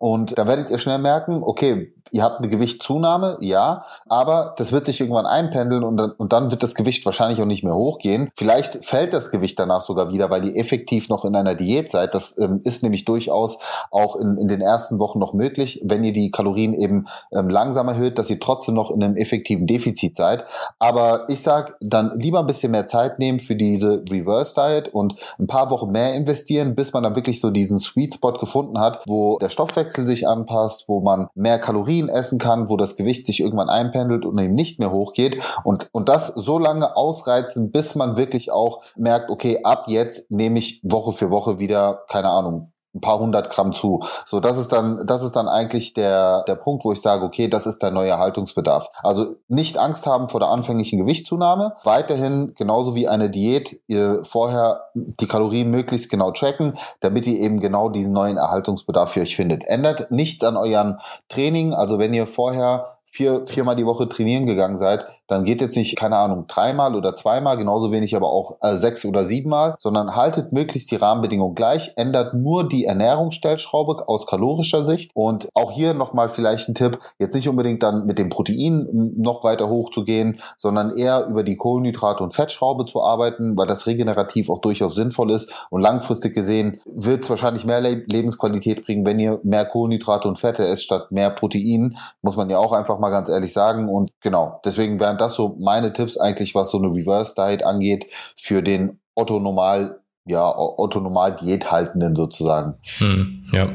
und 0.00 0.38
da 0.38 0.46
werdet 0.46 0.70
ihr 0.70 0.78
schnell 0.78 0.98
merken, 0.98 1.42
okay, 1.44 1.92
ihr 2.10 2.22
habt 2.22 2.38
eine 2.38 2.48
Gewichtszunahme, 2.48 3.36
ja, 3.40 3.84
aber 4.08 4.54
das 4.56 4.72
wird 4.72 4.86
sich 4.86 5.00
irgendwann 5.00 5.26
einpendeln 5.26 5.84
und 5.84 5.96
dann, 5.96 6.12
und 6.12 6.32
dann 6.32 6.50
wird 6.50 6.62
das 6.62 6.74
Gewicht 6.74 7.04
wahrscheinlich 7.04 7.40
auch 7.40 7.46
nicht 7.46 7.64
mehr 7.64 7.74
hochgehen. 7.74 8.30
Vielleicht 8.36 8.84
fällt 8.84 9.12
das 9.12 9.30
Gewicht 9.30 9.58
danach 9.58 9.82
sogar 9.82 10.12
wieder, 10.12 10.30
weil 10.30 10.46
ihr 10.46 10.56
effektiv 10.56 11.08
noch 11.08 11.24
in 11.24 11.34
einer 11.34 11.54
Diät 11.54 11.90
seid. 11.90 12.14
Das 12.14 12.38
ähm, 12.38 12.60
ist 12.64 12.82
nämlich 12.82 13.04
durchaus 13.04 13.58
auch 13.90 14.16
in, 14.16 14.36
in 14.36 14.48
den 14.48 14.60
ersten 14.60 14.98
Wochen 14.98 15.18
noch 15.18 15.32
möglich, 15.32 15.80
wenn 15.84 16.04
ihr 16.04 16.12
die 16.12 16.30
Kalorien 16.30 16.74
eben 16.74 17.06
ähm, 17.32 17.48
langsam 17.48 17.88
erhöht, 17.88 18.18
dass 18.18 18.30
ihr 18.30 18.40
trotzdem 18.40 18.74
noch 18.74 18.90
in 18.90 19.02
einem 19.02 19.16
effektiven 19.16 19.66
Defizit 19.66 20.16
seid. 20.16 20.44
Aber 20.78 21.28
ich 21.28 21.42
sag 21.42 21.76
dann 21.80 22.18
lieber 22.18 22.40
ein 22.40 22.46
bisschen 22.46 22.72
mehr 22.72 22.86
Zeit 22.86 23.18
nehmen 23.18 23.40
für 23.40 23.56
diese 23.56 24.02
Reverse 24.10 24.54
Diet 24.54 24.88
und 24.88 25.16
ein 25.38 25.46
paar 25.46 25.70
Wochen 25.70 25.90
mehr 25.90 26.14
investieren, 26.14 26.74
bis 26.74 26.92
man 26.92 27.02
dann 27.02 27.16
wirklich 27.16 27.40
so 27.40 27.50
diesen 27.50 27.78
Sweet 27.78 28.14
Spot 28.14 28.32
gefunden 28.32 28.78
hat, 28.78 29.02
wo 29.06 29.38
der 29.38 29.48
Stoffwechsel 29.48 30.06
sich 30.06 30.28
anpasst, 30.28 30.88
wo 30.88 31.00
man 31.00 31.28
mehr 31.34 31.58
Kalorien 31.58 31.99
essen 32.08 32.38
kann, 32.38 32.68
wo 32.68 32.76
das 32.76 32.96
Gewicht 32.96 33.26
sich 33.26 33.40
irgendwann 33.40 33.68
einpendelt 33.68 34.24
und 34.24 34.38
eben 34.38 34.54
nicht 34.54 34.78
mehr 34.78 34.90
hochgeht 34.90 35.42
und, 35.64 35.88
und 35.92 36.08
das 36.08 36.28
so 36.28 36.58
lange 36.58 36.96
ausreizen, 36.96 37.70
bis 37.70 37.94
man 37.94 38.16
wirklich 38.16 38.50
auch 38.52 38.82
merkt, 38.96 39.30
okay, 39.30 39.60
ab 39.62 39.84
jetzt 39.88 40.30
nehme 40.30 40.58
ich 40.58 40.80
Woche 40.82 41.12
für 41.12 41.30
Woche 41.30 41.58
wieder, 41.58 42.04
keine 42.08 42.28
Ahnung, 42.28 42.72
ein 42.94 43.00
paar 43.00 43.18
hundert 43.18 43.50
Gramm 43.50 43.72
zu. 43.72 44.02
So, 44.24 44.40
das 44.40 44.58
ist 44.58 44.72
dann, 44.72 45.06
das 45.06 45.22
ist 45.22 45.36
dann 45.36 45.48
eigentlich 45.48 45.94
der, 45.94 46.42
der 46.44 46.56
Punkt, 46.56 46.84
wo 46.84 46.92
ich 46.92 47.00
sage, 47.00 47.24
okay, 47.24 47.48
das 47.48 47.66
ist 47.66 47.82
der 47.82 47.90
neue 47.90 48.18
Haltungsbedarf. 48.18 48.88
Also 49.02 49.36
nicht 49.48 49.78
Angst 49.78 50.06
haben 50.06 50.28
vor 50.28 50.40
der 50.40 50.48
anfänglichen 50.48 50.98
Gewichtszunahme. 50.98 51.76
Weiterhin, 51.84 52.54
genauso 52.56 52.94
wie 52.94 53.08
eine 53.08 53.30
Diät, 53.30 53.80
ihr 53.86 54.24
vorher 54.24 54.82
die 54.94 55.28
Kalorien 55.28 55.70
möglichst 55.70 56.10
genau 56.10 56.32
checken, 56.32 56.74
damit 57.00 57.26
ihr 57.26 57.38
eben 57.38 57.60
genau 57.60 57.88
diesen 57.88 58.12
neuen 58.12 58.36
Erhaltungsbedarf 58.36 59.12
für 59.12 59.20
euch 59.20 59.36
findet. 59.36 59.66
Ändert 59.66 60.10
nichts 60.10 60.44
an 60.44 60.56
euren 60.56 60.98
Training. 61.28 61.74
Also 61.74 61.98
wenn 61.98 62.12
ihr 62.12 62.26
vorher 62.26 62.98
vier, 63.04 63.46
viermal 63.46 63.76
die 63.76 63.86
Woche 63.86 64.08
trainieren 64.08 64.46
gegangen 64.46 64.78
seid, 64.78 65.06
dann 65.30 65.44
geht 65.44 65.60
jetzt 65.60 65.76
nicht, 65.76 65.96
keine 65.96 66.16
Ahnung, 66.16 66.46
dreimal 66.48 66.96
oder 66.96 67.14
zweimal, 67.14 67.56
genauso 67.56 67.92
wenig 67.92 68.16
aber 68.16 68.30
auch 68.30 68.56
äh, 68.62 68.74
sechs 68.74 69.04
oder 69.04 69.22
siebenmal, 69.22 69.76
sondern 69.78 70.16
haltet 70.16 70.52
möglichst 70.52 70.90
die 70.90 70.96
Rahmenbedingungen 70.96 71.54
gleich, 71.54 71.92
ändert 71.96 72.34
nur 72.34 72.66
die 72.66 72.84
Ernährungsstellschraube 72.84 74.08
aus 74.08 74.26
kalorischer 74.26 74.84
Sicht. 74.84 75.12
Und 75.14 75.48
auch 75.54 75.70
hier 75.70 75.94
nochmal 75.94 76.28
vielleicht 76.28 76.68
ein 76.68 76.74
Tipp, 76.74 76.98
jetzt 77.18 77.34
nicht 77.34 77.48
unbedingt 77.48 77.82
dann 77.82 78.06
mit 78.06 78.18
dem 78.18 78.28
Protein 78.28 78.88
noch 79.16 79.44
weiter 79.44 79.68
hoch 79.68 79.90
zu 79.90 80.04
gehen, 80.04 80.40
sondern 80.56 80.96
eher 80.96 81.26
über 81.26 81.44
die 81.44 81.56
Kohlenhydrate- 81.56 82.22
und 82.22 82.34
Fettschraube 82.34 82.86
zu 82.86 83.02
arbeiten, 83.02 83.56
weil 83.56 83.68
das 83.68 83.86
regenerativ 83.86 84.50
auch 84.50 84.58
durchaus 84.58 84.96
sinnvoll 84.96 85.30
ist. 85.30 85.52
Und 85.70 85.80
langfristig 85.80 86.34
gesehen 86.34 86.80
wird 86.86 87.22
es 87.22 87.30
wahrscheinlich 87.30 87.64
mehr 87.64 87.80
Lebensqualität 87.80 88.84
bringen, 88.84 89.06
wenn 89.06 89.20
ihr 89.20 89.38
mehr 89.44 89.64
Kohlenhydrate 89.64 90.26
und 90.26 90.38
Fette 90.38 90.66
esst 90.66 90.84
statt 90.84 91.12
mehr 91.12 91.30
Protein, 91.30 91.96
muss 92.22 92.36
man 92.36 92.50
ja 92.50 92.58
auch 92.58 92.72
einfach 92.72 92.98
mal 92.98 93.10
ganz 93.10 93.28
ehrlich 93.28 93.52
sagen. 93.52 93.88
Und 93.88 94.10
genau, 94.20 94.60
deswegen 94.64 94.98
wären 94.98 95.19
das 95.20 95.34
so 95.34 95.56
meine 95.58 95.92
Tipps 95.92 96.16
eigentlich, 96.16 96.54
was 96.54 96.70
so 96.70 96.78
eine 96.78 96.88
Reverse 96.88 97.34
Diet 97.36 97.62
angeht 97.62 98.06
für 98.36 98.62
den 98.62 99.00
Otto 99.14 99.38
Normal 99.38 99.99
ja, 100.30 100.42
autonomal 100.42 101.36
Diät 101.36 101.70
haltenden 101.70 102.16
sozusagen. 102.16 102.74
Hm, 102.98 103.44
ja. 103.52 103.70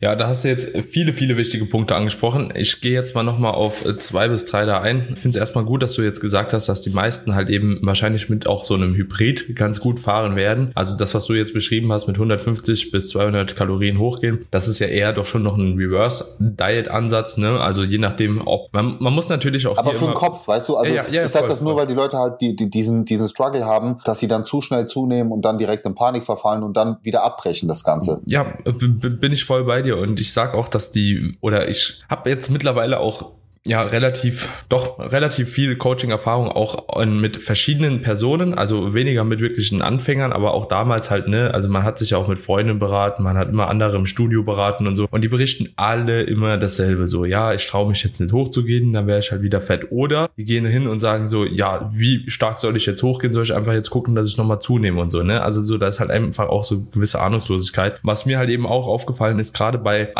ja, 0.00 0.14
da 0.14 0.28
hast 0.28 0.44
du 0.44 0.48
jetzt 0.48 0.76
viele, 0.78 1.12
viele 1.12 1.36
wichtige 1.36 1.66
Punkte 1.66 1.94
angesprochen. 1.94 2.52
Ich 2.54 2.80
gehe 2.80 2.92
jetzt 2.92 3.14
mal 3.14 3.22
nochmal 3.22 3.52
auf 3.52 3.84
zwei 3.98 4.28
bis 4.28 4.46
drei 4.46 4.64
da 4.64 4.80
ein. 4.80 5.06
Ich 5.12 5.18
finde 5.18 5.36
es 5.36 5.40
erstmal 5.40 5.64
gut, 5.64 5.82
dass 5.82 5.92
du 5.94 6.02
jetzt 6.02 6.20
gesagt 6.20 6.52
hast, 6.52 6.68
dass 6.68 6.80
die 6.80 6.90
meisten 6.90 7.34
halt 7.34 7.50
eben 7.50 7.80
wahrscheinlich 7.82 8.28
mit 8.28 8.46
auch 8.46 8.64
so 8.64 8.74
einem 8.74 8.94
Hybrid 8.94 9.56
ganz 9.56 9.80
gut 9.80 10.00
fahren 10.00 10.36
werden. 10.36 10.70
Also 10.74 10.96
das, 10.96 11.14
was 11.14 11.26
du 11.26 11.34
jetzt 11.34 11.52
beschrieben 11.52 11.92
hast, 11.92 12.06
mit 12.06 12.16
150 12.16 12.90
bis 12.90 13.08
200 13.08 13.56
Kalorien 13.56 13.98
hochgehen, 13.98 14.46
das 14.50 14.68
ist 14.68 14.78
ja 14.78 14.86
eher 14.86 15.12
doch 15.12 15.26
schon 15.26 15.42
noch 15.42 15.56
ein 15.56 15.76
Reverse-Diet-Ansatz, 15.76 17.36
ne? 17.36 17.60
Also 17.60 17.82
je 17.82 17.98
nachdem, 17.98 18.46
ob, 18.46 18.72
man, 18.72 18.96
man 19.00 19.12
muss 19.12 19.28
natürlich 19.28 19.66
auch. 19.66 19.76
Aber 19.76 19.92
für 19.92 20.06
den 20.06 20.14
Kopf, 20.14 20.46
weißt 20.46 20.68
du, 20.68 20.76
also 20.76 20.94
ja, 20.94 21.02
ja, 21.04 21.10
ja, 21.10 21.24
ich 21.24 21.30
sag 21.30 21.40
voll, 21.40 21.48
das 21.48 21.60
nur, 21.60 21.76
weil 21.76 21.86
die 21.86 21.94
Leute 21.94 22.16
halt 22.18 22.40
die, 22.40 22.54
die, 22.54 22.70
diesen, 22.70 23.04
diesen 23.04 23.28
Struggle 23.28 23.64
haben, 23.64 23.98
dass 24.04 24.20
sie 24.20 24.28
dann 24.28 24.44
zu 24.44 24.60
schnell 24.60 24.86
zunehmen 24.86 25.32
und 25.32 25.42
dann 25.42 25.58
direkt 25.58 25.86
im 25.86 25.94
Panik 25.96 26.22
verfallen 26.22 26.62
und 26.62 26.76
dann 26.76 26.98
wieder 27.02 27.24
abbrechen 27.24 27.68
das 27.68 27.82
Ganze. 27.82 28.22
Ja, 28.26 28.44
bin 28.64 29.32
ich 29.32 29.44
voll 29.44 29.64
bei 29.64 29.82
dir 29.82 29.98
und 29.98 30.20
ich 30.20 30.32
sag 30.32 30.54
auch, 30.54 30.68
dass 30.68 30.92
die 30.92 31.36
oder 31.40 31.68
ich 31.68 32.04
habe 32.08 32.30
jetzt 32.30 32.50
mittlerweile 32.50 33.00
auch 33.00 33.32
ja 33.66 33.82
relativ, 33.82 34.48
doch 34.68 34.98
relativ 34.98 35.50
viel 35.50 35.76
Coaching-Erfahrung 35.76 36.48
auch 36.48 37.04
mit 37.04 37.36
verschiedenen 37.36 38.02
Personen, 38.02 38.54
also 38.54 38.94
weniger 38.94 39.24
mit 39.24 39.40
wirklichen 39.40 39.82
Anfängern, 39.82 40.32
aber 40.32 40.54
auch 40.54 40.66
damals 40.66 41.10
halt, 41.10 41.28
ne, 41.28 41.52
also 41.52 41.68
man 41.68 41.82
hat 41.82 41.98
sich 41.98 42.10
ja 42.10 42.18
auch 42.18 42.28
mit 42.28 42.38
Freunden 42.38 42.78
beraten, 42.78 43.22
man 43.22 43.36
hat 43.36 43.48
immer 43.48 43.68
andere 43.68 43.96
im 43.96 44.06
Studio 44.06 44.42
beraten 44.42 44.86
und 44.86 44.96
so. 44.96 45.06
Und 45.10 45.22
die 45.22 45.28
berichten 45.28 45.72
alle 45.76 46.22
immer 46.22 46.56
dasselbe 46.56 47.08
so, 47.08 47.24
ja, 47.24 47.52
ich 47.52 47.66
traue 47.66 47.88
mich 47.88 48.02
jetzt 48.04 48.20
nicht 48.20 48.32
hochzugehen, 48.32 48.92
dann 48.92 49.06
wäre 49.06 49.18
ich 49.18 49.30
halt 49.30 49.42
wieder 49.42 49.60
fett. 49.60 49.90
Oder 49.90 50.28
die 50.36 50.44
gehen 50.44 50.66
hin 50.66 50.86
und 50.86 51.00
sagen 51.00 51.26
so, 51.26 51.44
ja, 51.44 51.90
wie 51.94 52.28
stark 52.30 52.58
soll 52.58 52.76
ich 52.76 52.86
jetzt 52.86 53.02
hochgehen, 53.02 53.32
soll 53.32 53.42
ich 53.42 53.54
einfach 53.54 53.72
jetzt 53.72 53.90
gucken, 53.90 54.14
dass 54.14 54.28
ich 54.28 54.36
nochmal 54.36 54.60
zunehme 54.60 55.00
und 55.00 55.10
so, 55.10 55.22
ne, 55.22 55.42
also 55.42 55.62
so, 55.62 55.78
da 55.78 55.88
ist 55.88 56.00
halt 56.00 56.10
einfach 56.10 56.48
auch 56.48 56.64
so 56.64 56.84
gewisse 56.92 57.20
Ahnungslosigkeit. 57.20 58.00
Was 58.02 58.26
mir 58.26 58.38
halt 58.38 58.50
eben 58.50 58.66
auch 58.66 58.86
aufgefallen 58.86 59.38
ist, 59.38 59.54
gerade 59.54 59.78
bei, 59.78 60.10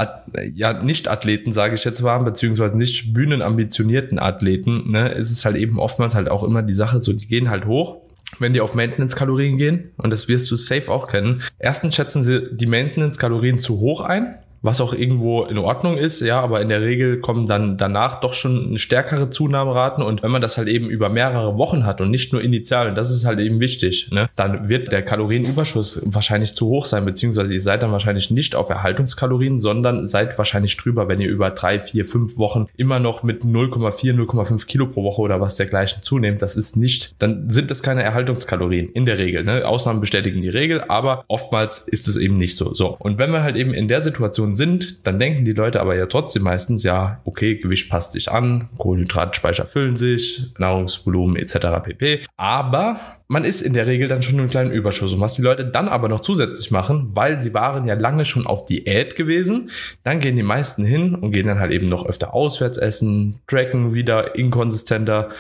ja, 0.54 0.72
Nicht-Athleten, 0.72 1.52
sage 1.52 1.74
ich 1.74 1.84
jetzt 1.84 2.00
mal, 2.02 2.18
beziehungsweise 2.18 2.76
nicht 2.76 3.14
Bühnen 3.36 3.42
ambitionierten 3.42 4.18
Athleten, 4.18 4.90
ne, 4.90 5.10
ist 5.10 5.30
es 5.30 5.44
halt 5.44 5.56
eben 5.56 5.78
oftmals 5.78 6.14
halt 6.14 6.28
auch 6.28 6.42
immer 6.42 6.62
die 6.62 6.74
Sache 6.74 7.00
so, 7.00 7.12
die 7.12 7.26
gehen 7.26 7.50
halt 7.50 7.66
hoch, 7.66 7.98
wenn 8.38 8.52
die 8.52 8.60
auf 8.60 8.74
Maintenance-Kalorien 8.74 9.56
gehen, 9.56 9.90
und 9.96 10.10
das 10.10 10.28
wirst 10.28 10.50
du 10.50 10.56
safe 10.56 10.90
auch 10.90 11.08
kennen. 11.08 11.42
Erstens 11.58 11.94
schätzen 11.94 12.22
sie 12.22 12.48
die 12.52 12.66
Maintenance-Kalorien 12.66 13.58
zu 13.58 13.78
hoch 13.80 14.00
ein, 14.00 14.38
was 14.62 14.80
auch 14.80 14.92
irgendwo 14.92 15.44
in 15.44 15.58
Ordnung 15.58 15.96
ist, 15.96 16.20
ja, 16.20 16.40
aber 16.40 16.60
in 16.60 16.68
der 16.68 16.80
Regel 16.80 17.20
kommen 17.20 17.46
dann 17.46 17.76
danach 17.76 18.20
doch 18.20 18.34
schon 18.34 18.78
stärkere 18.78 19.30
Zunahmeraten 19.30 20.02
und 20.02 20.22
wenn 20.22 20.30
man 20.30 20.42
das 20.42 20.56
halt 20.56 20.68
eben 20.68 20.88
über 20.88 21.08
mehrere 21.08 21.56
Wochen 21.56 21.84
hat 21.84 22.00
und 22.00 22.10
nicht 22.10 22.32
nur 22.32 22.42
initial, 22.42 22.94
das 22.94 23.10
ist 23.10 23.24
halt 23.24 23.38
eben 23.38 23.60
wichtig, 23.60 24.10
ne, 24.10 24.28
dann 24.34 24.68
wird 24.68 24.92
der 24.92 25.02
Kalorienüberschuss 25.02 26.02
wahrscheinlich 26.04 26.54
zu 26.54 26.66
hoch 26.66 26.86
sein, 26.86 27.04
beziehungsweise 27.04 27.54
ihr 27.54 27.60
seid 27.60 27.82
dann 27.82 27.92
wahrscheinlich 27.92 28.30
nicht 28.30 28.54
auf 28.54 28.70
Erhaltungskalorien, 28.70 29.58
sondern 29.58 30.06
seid 30.06 30.36
wahrscheinlich 30.38 30.76
drüber, 30.76 31.08
wenn 31.08 31.20
ihr 31.20 31.28
über 31.28 31.50
drei, 31.50 31.80
vier, 31.80 32.04
fünf 32.04 32.36
Wochen 32.36 32.66
immer 32.76 32.98
noch 32.98 33.22
mit 33.22 33.44
0,4, 33.44 34.14
0,5 34.14 34.66
Kilo 34.66 34.86
pro 34.86 35.04
Woche 35.04 35.22
oder 35.22 35.40
was 35.40 35.56
dergleichen 35.56 36.02
zunehmt, 36.02 36.42
das 36.42 36.56
ist 36.56 36.76
nicht, 36.76 37.14
dann 37.20 37.48
sind 37.50 37.70
das 37.70 37.82
keine 37.82 38.02
Erhaltungskalorien 38.02 38.88
in 38.90 39.06
der 39.06 39.18
Regel, 39.18 39.44
ne, 39.44 39.66
Ausnahmen 39.66 40.00
bestätigen 40.00 40.42
die 40.42 40.48
Regel, 40.48 40.82
aber 40.88 41.24
oftmals 41.28 41.78
ist 41.78 42.08
es 42.08 42.16
eben 42.16 42.36
nicht 42.36 42.56
so, 42.56 42.74
so. 42.74 42.96
Und 42.98 43.18
wenn 43.18 43.32
wir 43.32 43.42
halt 43.42 43.56
eben 43.56 43.74
in 43.74 43.88
der 43.88 44.00
Situation 44.00 44.45
sind, 44.54 45.06
dann 45.06 45.18
denken 45.18 45.44
die 45.44 45.52
Leute 45.52 45.80
aber 45.80 45.96
ja 45.96 46.06
trotzdem 46.06 46.42
meistens, 46.44 46.82
ja, 46.82 47.20
okay, 47.24 47.56
Gewicht 47.56 47.90
passt 47.90 48.12
sich 48.12 48.30
an, 48.30 48.68
Kohlenhydratspeicher 48.78 49.66
füllen 49.66 49.96
sich, 49.96 50.52
Nahrungsvolumen 50.58 51.36
etc. 51.36 51.56
pp. 51.82 52.20
Aber 52.36 53.00
man 53.28 53.44
ist 53.44 53.62
in 53.62 53.72
der 53.72 53.86
Regel 53.86 54.08
dann 54.08 54.22
schon 54.22 54.38
einen 54.38 54.48
kleinen 54.48 54.70
Überschuss. 54.70 55.12
Und 55.12 55.20
was 55.20 55.34
die 55.34 55.42
Leute 55.42 55.64
dann 55.64 55.88
aber 55.88 56.08
noch 56.08 56.20
zusätzlich 56.20 56.70
machen, 56.70 57.10
weil 57.14 57.40
sie 57.40 57.54
waren 57.54 57.86
ja 57.86 57.94
lange 57.94 58.24
schon 58.24 58.46
auf 58.46 58.66
Diät 58.66 59.16
gewesen, 59.16 59.70
dann 60.04 60.20
gehen 60.20 60.36
die 60.36 60.42
meisten 60.42 60.84
hin 60.84 61.14
und 61.14 61.32
gehen 61.32 61.46
dann 61.46 61.58
halt 61.58 61.72
eben 61.72 61.88
noch 61.88 62.06
öfter 62.06 62.34
auswärts 62.34 62.78
essen, 62.78 63.40
tracken 63.46 63.94
wieder 63.94 64.36
inkonsistenter 64.36 65.30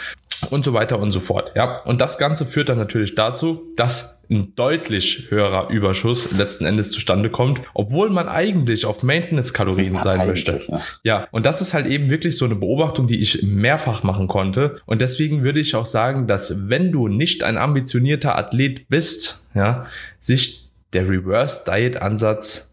und 0.50 0.64
so 0.64 0.72
weiter 0.72 0.98
und 0.98 1.12
so 1.12 1.20
fort. 1.20 1.52
Ja, 1.54 1.80
und 1.82 2.00
das 2.00 2.18
Ganze 2.18 2.46
führt 2.46 2.68
dann 2.68 2.78
natürlich 2.78 3.14
dazu, 3.14 3.72
dass 3.76 4.22
ein 4.30 4.54
deutlich 4.56 5.26
höherer 5.30 5.70
Überschuss 5.70 6.32
letzten 6.32 6.64
Endes 6.64 6.90
zustande 6.90 7.30
kommt, 7.30 7.60
obwohl 7.74 8.10
man 8.10 8.28
eigentlich 8.28 8.84
auf 8.84 9.02
Maintenance-Kalorien 9.02 9.94
ja, 9.94 10.02
sein 10.02 10.26
möchte. 10.26 10.58
Ja. 10.68 10.80
ja, 11.04 11.28
und 11.30 11.46
das 11.46 11.60
ist 11.60 11.74
halt 11.74 11.86
eben 11.86 12.10
wirklich 12.10 12.36
so 12.36 12.44
eine 12.44 12.56
Beobachtung, 12.56 13.06
die 13.06 13.20
ich 13.20 13.42
mehrfach 13.42 14.02
machen 14.02 14.26
konnte. 14.26 14.80
Und 14.84 15.00
deswegen 15.00 15.44
würde 15.44 15.60
ich 15.60 15.76
auch 15.76 15.86
sagen, 15.86 16.26
dass 16.26 16.68
wenn 16.68 16.90
du 16.90 17.08
nicht 17.08 17.42
ein 17.44 17.56
ambitionierter 17.56 18.36
Athlet 18.36 18.88
bist, 18.88 19.46
ja, 19.54 19.86
sich 20.20 20.70
der 20.92 21.08
Reverse-Diet-Ansatz 21.08 22.65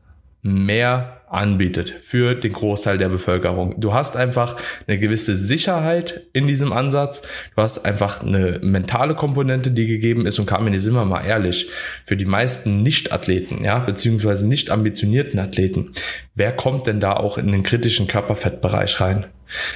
mehr 0.43 1.21
anbietet 1.29 1.89
für 1.89 2.35
den 2.35 2.53
Großteil 2.53 2.97
der 2.97 3.09
Bevölkerung. 3.09 3.79
Du 3.79 3.93
hast 3.93 4.15
einfach 4.15 4.55
eine 4.85 4.99
gewisse 4.99 5.35
Sicherheit 5.35 6.27
in 6.31 6.45
diesem 6.45 6.71
Ansatz. 6.71 7.23
Du 7.55 7.61
hast 7.61 7.85
einfach 7.85 8.21
eine 8.21 8.59
mentale 8.61 9.15
Komponente, 9.15 9.71
die 9.71 9.87
gegeben 9.87 10.27
ist 10.27 10.37
und 10.37 10.45
Carmen, 10.45 10.79
sind 10.79 10.93
wir 10.93 11.05
mal 11.05 11.25
ehrlich, 11.25 11.71
für 12.05 12.17
die 12.17 12.25
meisten 12.25 12.83
Nicht-Athleten, 12.83 13.63
ja, 13.63 13.79
beziehungsweise 13.79 14.47
nicht 14.47 14.69
ambitionierten 14.69 15.39
Athleten, 15.39 15.93
wer 16.35 16.51
kommt 16.51 16.85
denn 16.85 16.99
da 16.99 17.13
auch 17.13 17.37
in 17.37 17.51
den 17.51 17.63
kritischen 17.63 18.07
Körperfettbereich 18.07 19.01
rein? 19.01 19.25